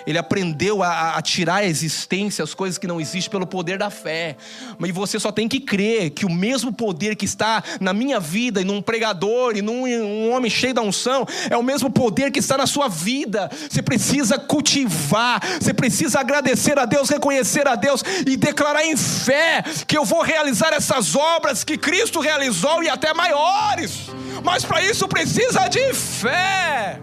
[0.07, 3.91] Ele aprendeu a, a, tirar a existência, as coisas que não existem, pelo poder da
[3.91, 4.37] fé.
[4.79, 8.61] Mas você só tem que crer que o mesmo poder que está na minha vida,
[8.61, 12.39] e num pregador, e num um homem cheio da unção, é o mesmo poder que
[12.39, 13.51] está na sua vida.
[13.69, 19.65] Você precisa cultivar, você precisa agradecer a Deus, reconhecer a Deus e declarar em fé
[19.87, 24.07] que eu vou realizar essas obras que Cristo realizou e até maiores
[24.43, 27.01] mas para isso precisa de fé.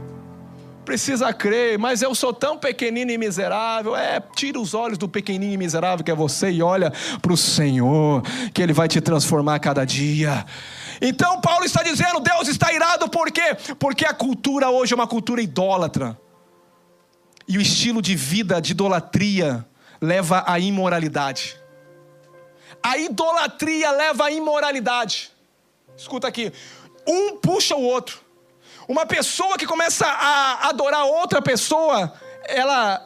[0.86, 3.96] Precisa crer, mas eu sou tão pequenino e miserável.
[3.96, 6.92] É, tira os olhos do pequenino e miserável que é você e olha
[7.22, 8.22] para o Senhor,
[8.54, 10.46] que Ele vai te transformar a cada dia.
[11.02, 13.56] Então, Paulo está dizendo: Deus está irado, por quê?
[13.80, 16.20] Porque a cultura hoje é uma cultura idólatra.
[17.48, 19.66] E o estilo de vida de idolatria
[20.02, 21.58] leva à imoralidade.
[22.82, 25.32] A idolatria leva à imoralidade.
[25.96, 26.52] Escuta aqui
[27.08, 28.23] um puxa o outro.
[28.88, 32.14] Uma pessoa que começa a adorar outra pessoa,
[32.46, 33.06] ela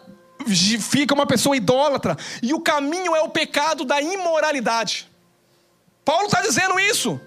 [0.81, 2.15] fica uma pessoa idólatra.
[2.41, 5.09] E o caminho é o pecado da imoralidade.
[6.03, 7.19] Paulo está dizendo isso.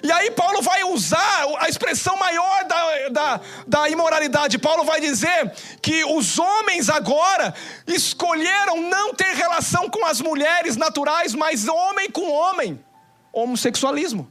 [0.00, 4.56] E aí Paulo vai usar a expressão maior da, da, da, imoralidade.
[4.56, 7.52] Paulo vai dizer que os homens agora
[7.84, 12.84] escolheram não ter relação com as mulheres naturais, mas homem com homem.
[13.32, 14.30] Homossexualismo.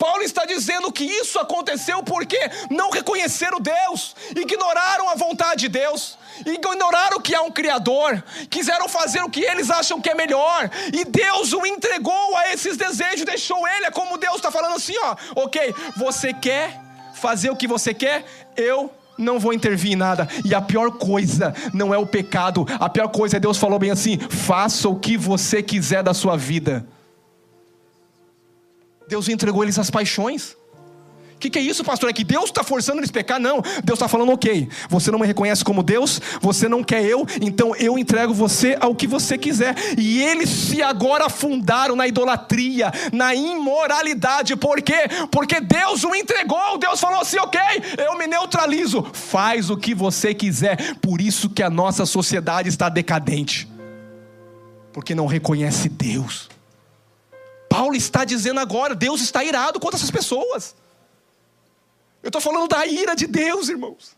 [0.00, 2.38] Paulo está dizendo que isso aconteceu porque
[2.70, 9.20] não reconheceram Deus, ignoraram a vontade de Deus, ignoraram que há um Criador, quiseram fazer
[9.20, 13.68] o que eles acham que é melhor, e Deus o entregou a esses desejos, deixou
[13.68, 16.80] ele, é como Deus está falando assim: ó, ok, você quer
[17.12, 18.24] fazer o que você quer,
[18.56, 20.26] eu não vou intervir em nada.
[20.46, 23.90] E a pior coisa não é o pecado, a pior coisa é Deus falou bem
[23.90, 26.86] assim: faça o que você quiser da sua vida.
[29.10, 30.56] Deus entregou eles às paixões.
[31.34, 32.08] O que, que, é isso, pastor?
[32.10, 33.40] É que Deus está forçando eles a pecar?
[33.40, 33.62] Não.
[33.82, 37.74] Deus está falando, ok, você não me reconhece como Deus, você não quer eu, então
[37.76, 39.74] eu entrego você ao que você quiser.
[39.98, 44.54] E eles se agora afundaram na idolatria, na imoralidade.
[44.54, 45.08] Por quê?
[45.32, 46.78] Porque Deus o entregou.
[46.78, 47.58] Deus falou assim, ok,
[47.98, 49.04] eu me neutralizo.
[49.12, 50.96] Faz o que você quiser.
[50.96, 53.66] Por isso que a nossa sociedade está decadente.
[54.92, 56.49] Porque não reconhece Deus.
[57.80, 60.76] Paulo está dizendo agora: Deus está irado contra essas pessoas.
[62.22, 64.14] Eu estou falando da ira de Deus, irmãos.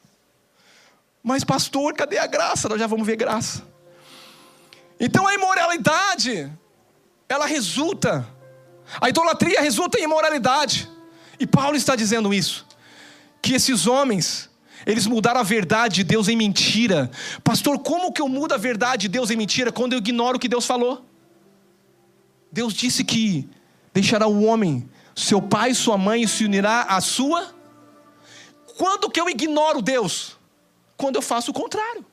[1.23, 2.69] Mas, pastor, cadê a graça?
[2.69, 3.63] Nós já vamos ver graça.
[4.99, 6.53] Então a imoralidade,
[7.29, 8.29] ela resulta,
[9.01, 10.91] a idolatria resulta em imoralidade.
[11.39, 12.67] E Paulo está dizendo isso,
[13.41, 14.51] que esses homens,
[14.85, 17.09] eles mudaram a verdade de Deus em mentira.
[17.45, 20.41] Pastor, como que eu mudo a verdade de Deus em mentira quando eu ignoro o
[20.41, 21.12] que Deus falou?
[22.53, 23.49] Deus disse que
[23.95, 27.55] deixará o homem, seu pai e sua mãe, e se unirá à sua.
[28.77, 30.37] Quando que eu ignoro Deus?
[30.97, 32.05] Quando eu faço o contrário.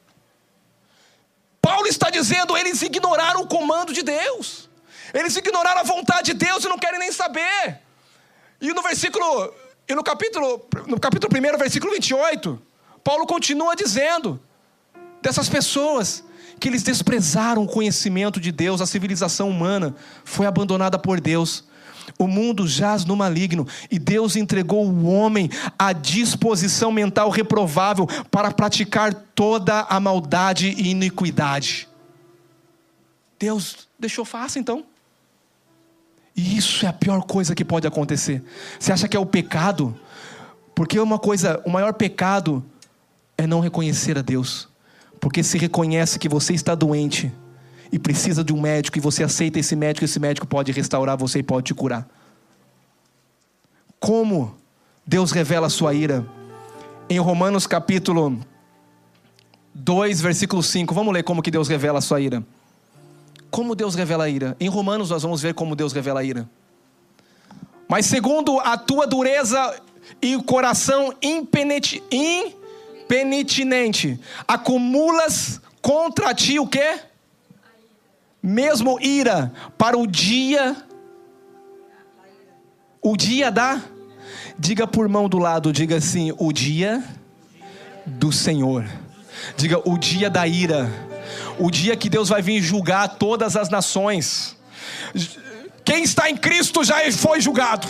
[1.62, 4.70] Paulo está dizendo, eles ignoraram o comando de Deus.
[5.14, 7.82] Eles ignoraram a vontade de Deus e não querem nem saber.
[8.62, 9.54] E no versículo,
[9.88, 12.62] e no capítulo, no capítulo 1, versículo 28,
[13.04, 14.42] Paulo continua dizendo
[15.22, 16.24] dessas pessoas
[16.60, 21.64] que eles desprezaram o conhecimento de Deus, a civilização humana foi abandonada por Deus.
[22.18, 28.52] O mundo jaz no maligno e Deus entregou o homem à disposição mental reprovável para
[28.52, 31.88] praticar toda a maldade e iniquidade.
[33.38, 34.86] Deus deixou fácil então.
[36.36, 38.44] E isso é a pior coisa que pode acontecer.
[38.80, 39.98] Você acha que é o pecado?
[40.74, 42.64] Porque uma coisa, o maior pecado
[43.38, 44.69] é não reconhecer a Deus.
[45.20, 47.32] Porque se reconhece que você está doente
[47.92, 51.40] e precisa de um médico e você aceita esse médico, esse médico pode restaurar você
[51.40, 52.08] e pode te curar.
[54.00, 54.56] Como
[55.06, 56.26] Deus revela a sua ira?
[57.10, 58.40] Em Romanos capítulo
[59.74, 60.94] 2, versículo 5.
[60.94, 62.44] Vamos ler como que Deus revela a sua ira.
[63.50, 64.56] Como Deus revela a ira?
[64.60, 66.50] Em Romanos nós vamos ver como Deus revela a ira.
[67.88, 69.82] Mas segundo a tua dureza
[70.22, 72.04] e o coração impenitente,
[73.10, 77.00] impenitente acumulas contra ti o quê?
[78.42, 80.78] Mesmo ira para o dia
[83.02, 83.82] o dia da
[84.60, 87.04] diga por mão do lado, diga assim, o dia
[88.06, 88.86] do Senhor.
[89.56, 90.90] Diga o dia da ira.
[91.58, 94.58] O dia que Deus vai vir julgar todas as nações.
[95.86, 97.88] Quem está em Cristo já foi julgado.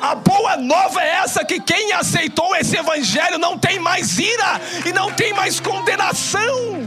[0.00, 4.92] A boa nova é essa que quem aceitou esse evangelho não tem mais ira e
[4.92, 6.86] não tem mais condenação.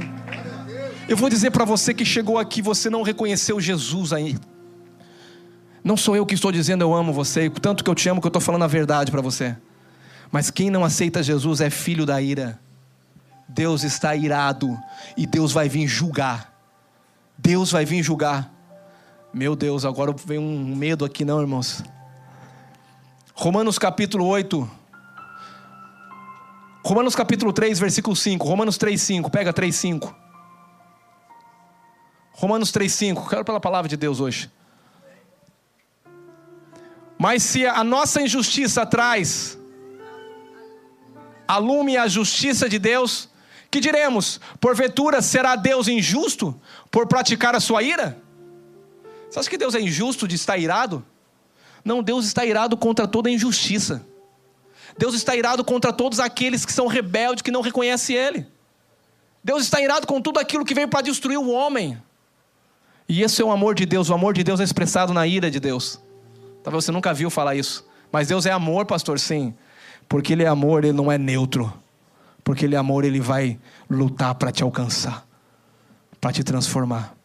[1.08, 4.38] Eu vou dizer para você que chegou aqui, você não reconheceu Jesus aí.
[5.84, 8.28] Não sou eu que estou dizendo eu amo você, tanto que eu te amo que
[8.28, 9.58] eu estou falando a verdade para você.
[10.32, 12.60] Mas quem não aceita Jesus é filho da ira.
[13.50, 14.78] Deus está irado
[15.17, 16.54] e Deus vai vir julgar.
[17.38, 18.50] Deus vai vir julgar.
[19.34, 21.84] Meu Deus, agora vem um medo aqui, não, irmãos.
[23.34, 24.70] Romanos capítulo 8.
[26.84, 28.48] Romanos capítulo 3, versículo 5.
[28.48, 29.30] Romanos 3, 5.
[29.30, 30.15] Pega 3, 5.
[32.34, 33.30] Romanos 3, 5.
[33.30, 34.52] Quero pela palavra de Deus hoje.
[37.17, 39.58] Mas se a nossa injustiça traz
[41.48, 43.30] alume a justiça de Deus,
[43.70, 44.39] que diremos?
[44.60, 48.17] Porventura será Deus injusto por praticar a sua ira?
[49.30, 51.06] Você acha que Deus é injusto de estar irado?
[51.84, 54.06] Não, Deus está irado contra toda injustiça.
[54.98, 58.48] Deus está irado contra todos aqueles que são rebeldes, que não reconhecem Ele.
[59.44, 61.98] Deus está irado com tudo aquilo que veio para destruir o homem.
[63.10, 64.10] E esse é o amor de Deus.
[64.10, 66.00] O amor de Deus é expressado na ira de Deus.
[66.63, 67.86] Talvez você nunca viu falar isso.
[68.12, 69.54] Mas Deus é amor, pastor, sim.
[70.08, 71.74] Porque Ele é amor, Ele não é neutro.
[72.44, 75.26] Porque Ele é amor, Ele vai lutar para te alcançar,
[76.20, 77.15] para te transformar.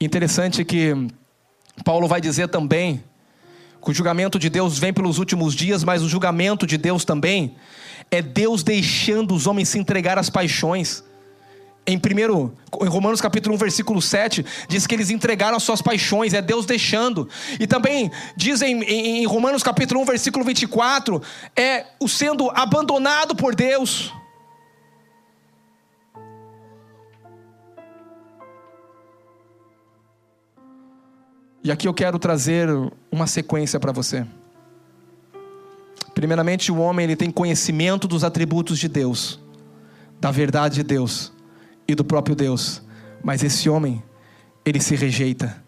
[0.00, 0.94] Interessante que
[1.84, 3.02] Paulo vai dizer também
[3.82, 7.56] que o julgamento de Deus vem pelos últimos dias, mas o julgamento de Deus também
[8.10, 11.02] é Deus deixando os homens se entregar às paixões.
[11.86, 16.34] Em primeiro, em Romanos capítulo 1, versículo 7, diz que eles entregaram as suas paixões,
[16.34, 17.28] é Deus deixando.
[17.58, 21.22] E também diz em, em, Romanos capítulo 1, versículo 24,
[21.56, 24.12] é o sendo abandonado por Deus.
[31.62, 32.68] E aqui eu quero trazer
[33.12, 34.26] uma sequência para você.
[36.14, 39.38] Primeiramente, o homem ele tem conhecimento dos atributos de Deus,
[40.18, 41.32] da verdade de Deus
[41.86, 42.82] e do próprio Deus.
[43.22, 44.02] Mas esse homem,
[44.64, 45.62] ele se rejeita.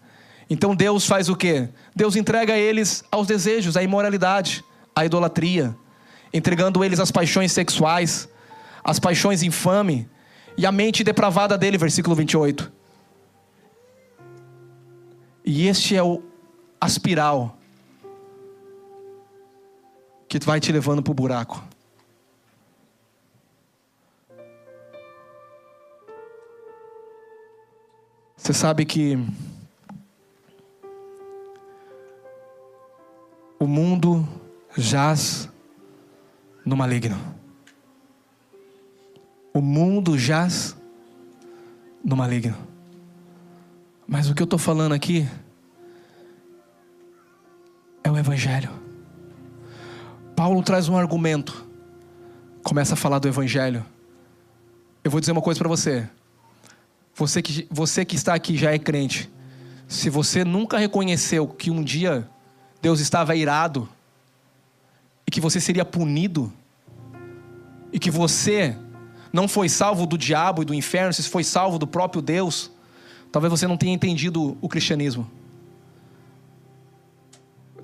[0.48, 1.68] Então Deus faz o quê?
[1.94, 4.64] Deus entrega eles aos desejos, à imoralidade,
[4.96, 5.76] à idolatria,
[6.32, 8.28] entregando eles às paixões sexuais,
[8.82, 10.08] às paixões infame
[10.56, 12.72] e à mente depravada dele, versículo 28.
[15.44, 16.22] E este é o
[16.80, 17.56] aspiral
[20.28, 21.62] que vai te levando para o buraco.
[28.36, 29.16] Você sabe que
[33.58, 34.26] o mundo
[34.76, 35.48] jaz
[36.64, 37.16] no maligno.
[39.54, 40.76] O mundo jaz
[42.04, 42.71] no maligno.
[44.12, 45.26] Mas o que eu estou falando aqui
[48.04, 48.68] é o Evangelho.
[50.36, 51.66] Paulo traz um argumento,
[52.62, 53.82] começa a falar do Evangelho.
[55.02, 56.06] Eu vou dizer uma coisa para você.
[57.14, 59.32] Você que, você que está aqui já é crente.
[59.88, 62.28] Se você nunca reconheceu que um dia
[62.82, 63.88] Deus estava irado
[65.26, 66.52] e que você seria punido
[67.90, 68.76] e que você
[69.32, 72.70] não foi salvo do diabo e do inferno, se foi salvo do próprio Deus,
[73.32, 75.28] Talvez você não tenha entendido o cristianismo.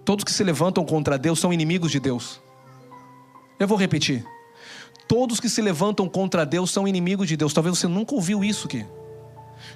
[0.05, 2.41] Todos que se levantam contra Deus são inimigos de Deus.
[3.59, 4.25] Eu vou repetir.
[5.09, 7.55] Todos que se levantam contra Deus são inimigos de Deus.
[7.55, 8.87] Talvez você nunca ouviu isso aqui.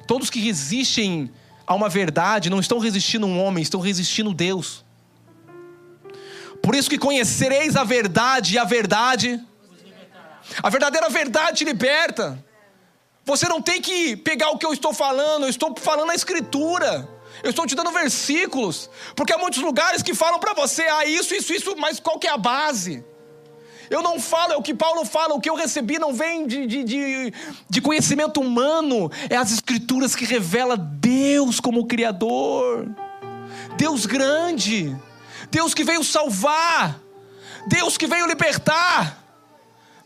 [0.06, 1.30] Todos que resistem
[1.66, 4.84] a uma verdade não estão resistindo um homem, estão resistindo Deus.
[6.62, 9.40] Por isso que conhecereis a verdade e a verdade.
[10.62, 12.42] A verdadeira verdade te liberta.
[13.24, 17.08] Você não tem que pegar o que eu estou falando, eu estou falando a escritura.
[17.42, 21.34] Eu estou te dando versículos, porque há muitos lugares que falam para você, ah, isso,
[21.34, 23.04] isso, isso, mas qual que é a base?
[23.90, 26.66] Eu não falo, é o que Paulo fala, o que eu recebi não vem de,
[26.66, 27.34] de, de,
[27.68, 32.88] de conhecimento humano, é as escrituras que revela Deus como Criador,
[33.76, 34.96] Deus grande,
[35.50, 37.00] Deus que veio salvar,
[37.66, 39.21] Deus que veio libertar.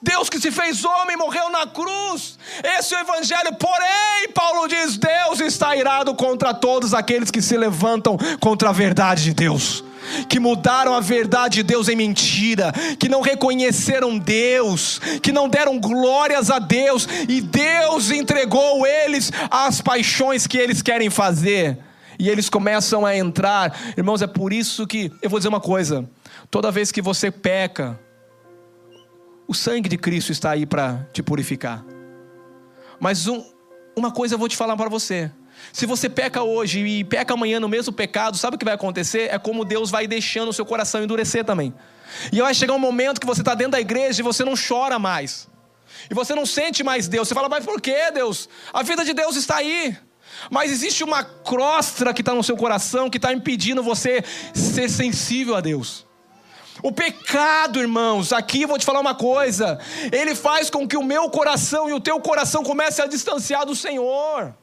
[0.02, 2.38] Deus que se fez homem morreu na cruz.
[2.78, 3.54] Esse é o evangelho.
[3.58, 9.24] Porém, Paulo diz: Deus está irado contra todos aqueles que se levantam contra a verdade
[9.24, 9.82] de Deus.
[10.28, 15.80] Que mudaram a verdade de Deus em mentira, que não reconheceram Deus, que não deram
[15.80, 21.76] glórias a Deus, e Deus entregou eles às paixões que eles querem fazer,
[22.20, 24.22] e eles começam a entrar, irmãos.
[24.22, 26.08] É por isso que eu vou dizer uma coisa:
[26.52, 27.98] toda vez que você peca,
[29.46, 31.84] o sangue de Cristo está aí para te purificar.
[32.98, 33.44] Mas um,
[33.96, 35.30] uma coisa eu vou te falar para você.
[35.72, 39.28] Se você peca hoje e peca amanhã no mesmo pecado, sabe o que vai acontecer?
[39.32, 41.72] É como Deus vai deixando o seu coração endurecer também.
[42.32, 44.98] E vai chegar um momento que você está dentro da igreja e você não chora
[44.98, 45.48] mais.
[46.10, 47.28] E você não sente mais Deus.
[47.28, 48.48] Você fala, mas por que Deus?
[48.72, 49.96] A vida de Deus está aí.
[50.50, 54.22] Mas existe uma crostra que está no seu coração que está impedindo você
[54.54, 56.05] ser sensível a Deus.
[56.82, 59.78] O pecado, irmãos, aqui eu vou te falar uma coisa:
[60.12, 63.74] ele faz com que o meu coração e o teu coração comece a distanciar do
[63.74, 64.54] Senhor.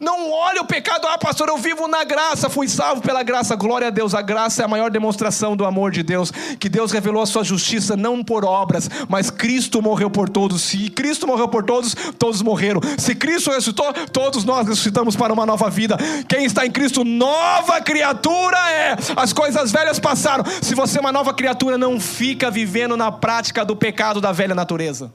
[0.00, 3.88] Não olhe o pecado, ah, pastor, eu vivo na graça, fui salvo pela graça, glória
[3.88, 4.14] a Deus.
[4.14, 7.42] A graça é a maior demonstração do amor de Deus, que Deus revelou a sua
[7.42, 10.62] justiça não por obras, mas Cristo morreu por todos.
[10.62, 12.80] Se Cristo morreu por todos, todos morreram.
[12.98, 15.96] Se Cristo ressuscitou, todos nós ressuscitamos para uma nova vida.
[16.28, 18.96] Quem está em Cristo, nova criatura é.
[19.16, 20.44] As coisas velhas passaram.
[20.62, 24.54] Se você é uma nova criatura, não fica vivendo na prática do pecado da velha
[24.54, 25.12] natureza.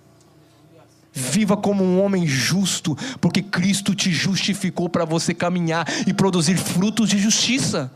[1.16, 7.08] Viva como um homem justo, porque Cristo te justificou para você caminhar e produzir frutos
[7.08, 7.92] de justiça.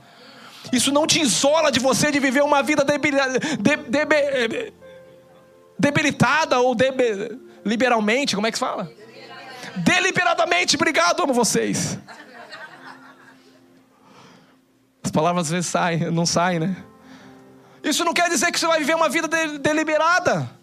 [0.72, 2.86] Isso não te isola de você de viver uma vida
[5.80, 6.76] debilitada ou
[7.66, 8.92] liberalmente, como é que se fala?
[9.78, 11.98] Deliberadamente, obrigado, amo vocês.
[15.04, 16.76] As palavras às vezes saem, não saem, né?
[17.84, 20.57] Isso não quer dizer que você vai viver uma vida deliberada.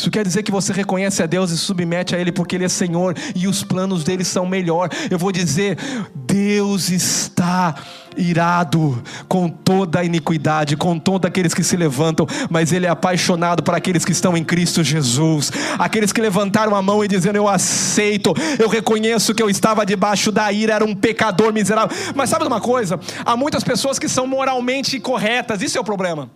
[0.00, 2.70] Isso quer dizer que você reconhece a Deus e submete a Ele porque Ele é
[2.70, 4.88] Senhor e os planos dele são melhor.
[5.10, 5.76] Eu vou dizer:
[6.14, 7.74] Deus está
[8.16, 13.62] irado com toda a iniquidade, com todos aqueles que se levantam, mas Ele é apaixonado
[13.62, 15.52] por aqueles que estão em Cristo Jesus.
[15.78, 20.32] Aqueles que levantaram a mão e dizendo: Eu aceito, eu reconheço que eu estava debaixo
[20.32, 21.94] da ira, era um pecador miserável.
[22.14, 22.98] Mas sabe de uma coisa?
[23.22, 26.30] Há muitas pessoas que são moralmente corretas, isso é o problema.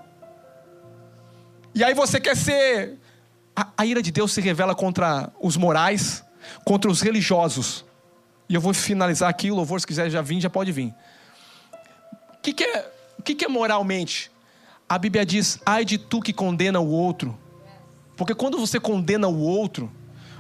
[1.75, 2.99] E aí você quer ser
[3.57, 6.25] a, a ira de Deus se revela contra os morais,
[6.65, 7.85] contra os religiosos.
[8.49, 10.95] E eu vou finalizar aqui, o louvor, se quiser já vir, já pode vir.
[12.33, 14.31] O que, que, é, o que, que é moralmente?
[14.89, 17.39] A Bíblia diz: ai de tu que condena o outro.
[18.17, 19.91] Porque quando você condena o outro,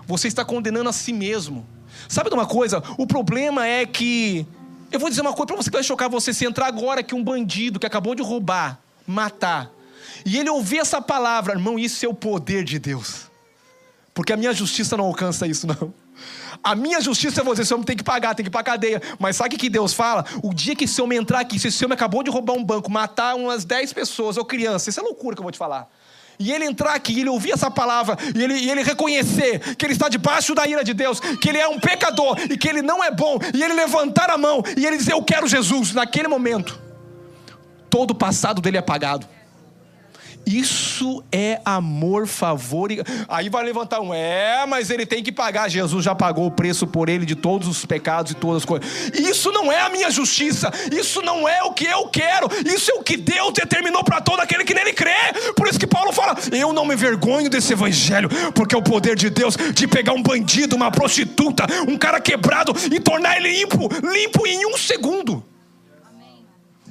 [0.07, 1.67] você está condenando a si mesmo.
[2.09, 2.83] Sabe de uma coisa?
[2.99, 4.47] O problema é que.
[4.93, 6.33] Eu vou dizer uma coisa para você que vai chocar você.
[6.33, 9.73] Se entrar agora que um bandido que acabou de roubar, matar,
[10.25, 13.31] e ele ouvir essa palavra, irmão, isso é o poder de Deus.
[14.13, 15.93] Porque a minha justiça não alcança isso, não.
[16.63, 19.03] A minha justiça é você, esse homem tem que pagar, tem que ir para cadeia.
[19.19, 20.25] Mas sabe o que Deus fala?
[20.43, 22.91] O dia que esse homem entrar aqui, se esse homem acabou de roubar um banco,
[22.91, 25.91] matar umas 10 pessoas ou crianças, isso é loucura que eu vou te falar.
[26.39, 29.93] E ele entrar aqui, ele ouvir essa palavra, e ele, e ele reconhecer que ele
[29.93, 33.03] está debaixo da ira de Deus, que ele é um pecador e que ele não
[33.03, 36.81] é bom, e ele levantar a mão e ele dizer: Eu quero Jesus, naquele momento,
[37.89, 39.34] todo o passado dele é apagado.
[40.47, 42.93] Isso é amor, favor.
[42.93, 43.03] E...
[43.29, 45.69] Aí vai levantar um, é, mas ele tem que pagar.
[45.69, 48.89] Jesus já pagou o preço por ele de todos os pecados e todas as coisas.
[49.15, 50.71] Isso não é a minha justiça.
[50.93, 52.49] Isso não é o que eu quero.
[52.67, 55.11] Isso é o que Deus determinou para todo aquele que nele crê.
[55.57, 59.17] Por isso que Paulo fala: Eu não me vergonho desse evangelho, porque é o poder
[59.17, 63.89] de Deus de pegar um bandido, uma prostituta, um cara quebrado e tornar ele limpo,
[64.03, 65.54] limpo em um segundo.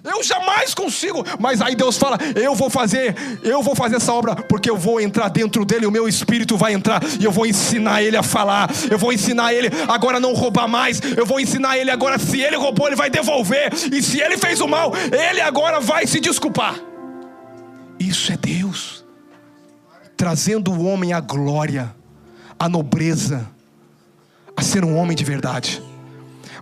[0.04, 1.24] Eu jamais consigo.
[1.39, 4.99] Mas aí Deus fala: Eu vou fazer, eu vou fazer essa obra, porque eu vou
[4.99, 8.70] entrar dentro dele, o meu espírito vai entrar, e eu vou ensinar ele a falar,
[8.91, 12.41] eu vou ensinar ele agora a não roubar mais, eu vou ensinar ele agora, se
[12.41, 16.20] ele roubou, ele vai devolver, e se ele fez o mal, ele agora vai se
[16.20, 16.76] desculpar.
[17.97, 19.06] Isso é Deus,
[20.18, 21.95] trazendo o homem à glória,
[22.60, 23.49] à nobreza,
[24.56, 25.82] a ser um homem de verdade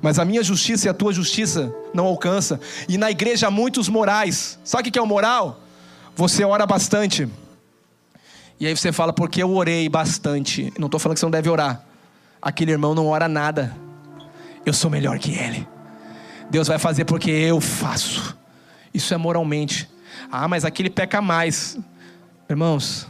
[0.01, 2.59] mas a minha justiça e a tua justiça não alcança.
[2.89, 4.57] E na igreja há muitos morais.
[4.63, 5.61] Sabe o que é o moral?
[6.15, 7.29] Você ora bastante.
[8.59, 10.73] E aí você fala, porque eu orei bastante.
[10.77, 11.83] Não estou falando que você não deve orar.
[12.41, 13.75] Aquele irmão não ora nada.
[14.65, 15.67] Eu sou melhor que ele.
[16.49, 18.35] Deus vai fazer porque eu faço.
[18.93, 19.87] Isso é moralmente.
[20.31, 21.77] Ah, mas aquele peca mais.
[22.49, 23.07] Irmãos,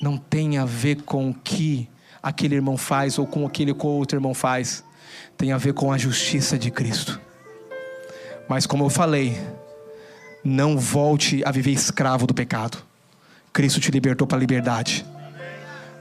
[0.00, 1.88] não tem a ver com o que
[2.22, 4.84] aquele irmão faz ou com aquele que o outro irmão faz
[5.36, 7.20] tem a ver com a justiça de Cristo.
[8.48, 9.36] Mas como eu falei,
[10.44, 12.78] não volte a viver escravo do pecado.
[13.52, 15.04] Cristo te libertou para a liberdade.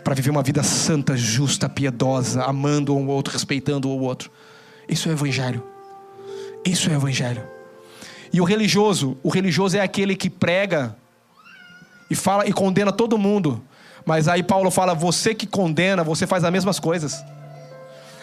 [0.04, 4.30] Para viver uma vida santa, justa, piedosa, amando um outro, respeitando o outro.
[4.88, 5.64] Isso é o evangelho.
[6.64, 7.44] Isso é o evangelho.
[8.32, 10.96] E o religioso, o religioso é aquele que prega
[12.10, 13.64] e fala e condena todo mundo.
[14.06, 17.24] Mas aí Paulo fala: você que condena, você faz as mesmas coisas.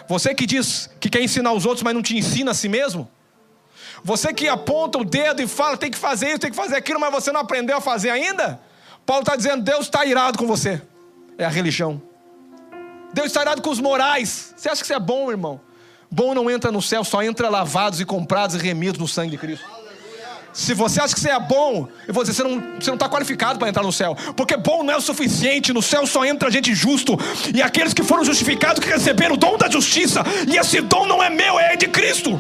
[0.09, 3.09] Você que diz que quer ensinar os outros, mas não te ensina a si mesmo.
[4.05, 6.99] Você que aponta o dedo e fala tem que fazer isso, tem que fazer aquilo,
[6.99, 8.61] mas você não aprendeu a fazer ainda.
[9.07, 10.83] Paulo está dizendo: Deus está irado com você.
[11.39, 12.03] É a religião.
[13.13, 14.55] Deus está irado com os morais.
[14.57, 15.61] Você acha que você é bom, irmão?
[16.11, 19.39] Bom não entra no céu, só entra lavados e comprados e remidos no sangue de
[19.39, 19.65] Cristo.
[20.53, 23.59] Se você acha que você é bom, eu vou dizer, você não está não qualificado
[23.59, 24.15] para entrar no céu.
[24.37, 27.19] Porque bom não é o suficiente, no céu só entra gente justo.
[27.55, 30.23] E aqueles que foram justificados, que receberam o dom da justiça.
[30.47, 32.39] E esse dom não é meu, é de Cristo.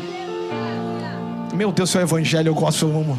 [1.55, 3.19] Meu Deus, seu evangelho, eu gosto, eu amo.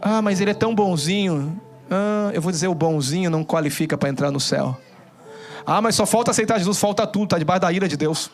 [0.00, 1.60] Ah, mas ele é tão bonzinho.
[1.90, 4.78] Ah, eu vou dizer, o bonzinho não qualifica para entrar no céu.
[5.66, 8.30] Ah, mas só falta aceitar Jesus, falta tudo, está debaixo da ira de Deus.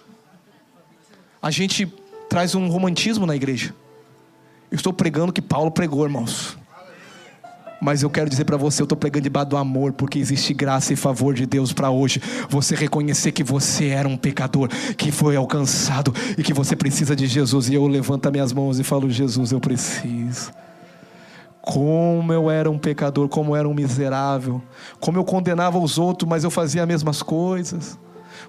[1.40, 1.92] A gente
[2.28, 3.74] traz um romantismo na igreja.
[4.72, 6.56] Eu estou pregando o que Paulo pregou, irmãos.
[7.78, 10.94] Mas eu quero dizer para você, eu estou pregando debaixo do amor, porque existe graça
[10.94, 12.22] e favor de Deus para hoje.
[12.48, 17.26] Você reconhecer que você era um pecador, que foi alcançado e que você precisa de
[17.26, 17.68] Jesus.
[17.68, 20.50] E eu levanto minhas mãos e falo: Jesus, eu preciso.
[21.60, 24.62] Como eu era um pecador, como eu era um miserável,
[25.00, 27.98] como eu condenava os outros, mas eu fazia as mesmas coisas.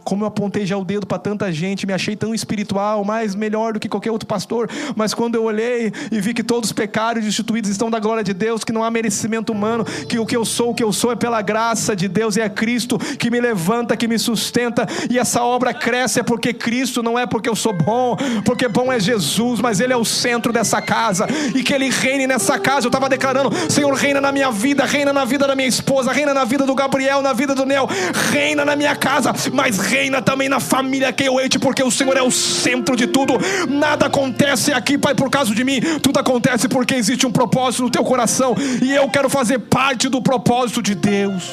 [0.04, 3.74] Como eu apontei já o dedo para tanta gente, me achei tão espiritual, mais melhor
[3.74, 4.70] do que qualquer outro pastor.
[4.96, 8.34] Mas quando eu olhei e vi que todos pecaram e destituídos estão da glória de
[8.34, 11.12] Deus, que não há merecimento humano, que o que eu sou, o que eu sou
[11.12, 14.86] é pela graça de Deus e é Cristo que me levanta, que me sustenta.
[15.10, 18.92] E essa obra cresce é porque Cristo, não é porque eu sou bom, porque bom
[18.92, 22.86] é Jesus, mas Ele é o centro dessa casa e que Ele reine nessa casa.
[22.86, 26.34] Eu estava declarando: Senhor, reina na minha vida, reina na vida da minha esposa, reina
[26.34, 27.88] na vida do Gabriel, na vida do Neo,
[28.32, 29.93] reina na minha casa, mas reina
[30.24, 33.36] também na família que eu ente, porque o Senhor é o centro de tudo.
[33.70, 35.80] Nada acontece aqui, Pai, por causa de mim.
[36.02, 40.22] Tudo acontece porque existe um propósito no teu coração e eu quero fazer parte do
[40.22, 41.44] propósito de Deus.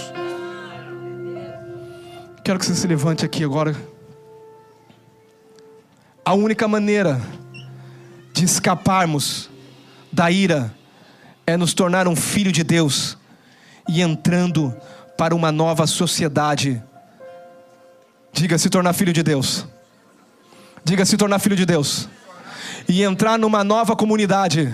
[2.43, 3.77] Quero que você se levante aqui agora.
[6.25, 7.21] A única maneira
[8.33, 9.51] de escaparmos
[10.11, 10.75] da ira
[11.47, 13.19] é nos tornar um filho de Deus
[13.89, 14.75] e entrando
[15.19, 16.83] para uma nova sociedade
[18.33, 19.67] Diga se tornar filho de Deus.
[20.85, 22.09] Diga se tornar filho de Deus.
[22.89, 24.73] E entrar numa nova comunidade.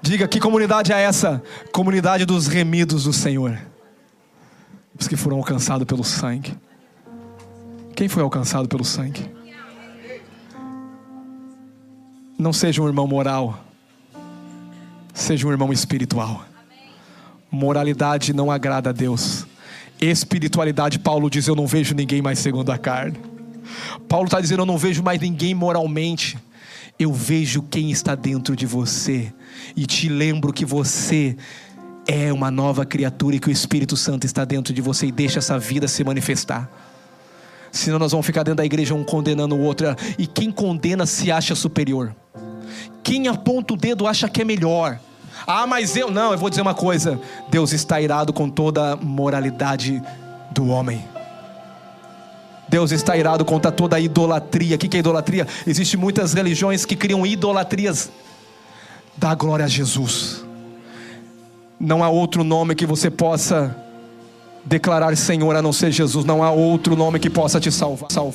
[0.00, 1.42] Diga que comunidade é essa?
[1.72, 3.58] Comunidade dos remidos do Senhor.
[4.98, 6.56] Os que foram alcançados pelo sangue.
[7.94, 9.30] Quem foi alcançado pelo sangue?
[12.38, 13.58] Não seja um irmão moral.
[15.12, 16.44] Seja um irmão espiritual.
[17.50, 19.46] Moralidade não agrada a Deus
[20.00, 23.18] espiritualidade, Paulo diz: Eu não vejo ninguém mais segundo a carne.
[24.08, 26.38] Paulo está dizendo: Eu não vejo mais ninguém moralmente.
[26.98, 29.32] Eu vejo quem está dentro de você.
[29.76, 31.36] E te lembro que você
[32.06, 35.38] é uma nova criatura e que o Espírito Santo está dentro de você e deixa
[35.38, 36.70] essa vida se manifestar.
[37.70, 39.88] Senão nós vamos ficar dentro da igreja um condenando o outro.
[40.18, 42.14] E quem condena se acha superior.
[43.02, 44.98] Quem aponta o dedo acha que é melhor.
[45.46, 46.10] Ah, mas eu.
[46.10, 50.02] Não, eu vou dizer uma coisa: Deus está irado com toda a moralidade
[50.50, 51.04] do homem.
[52.68, 54.76] Deus está irado contra toda a idolatria.
[54.76, 55.46] O que é idolatria?
[55.66, 58.10] Existem muitas religiões que criam idolatrias.
[59.16, 60.44] Dá glória a Jesus.
[61.78, 63.76] Não há outro nome que você possa
[64.64, 66.24] declarar Senhor a não ser Jesus.
[66.24, 68.10] Não há outro nome que possa te salvar.
[68.10, 68.34] salvar.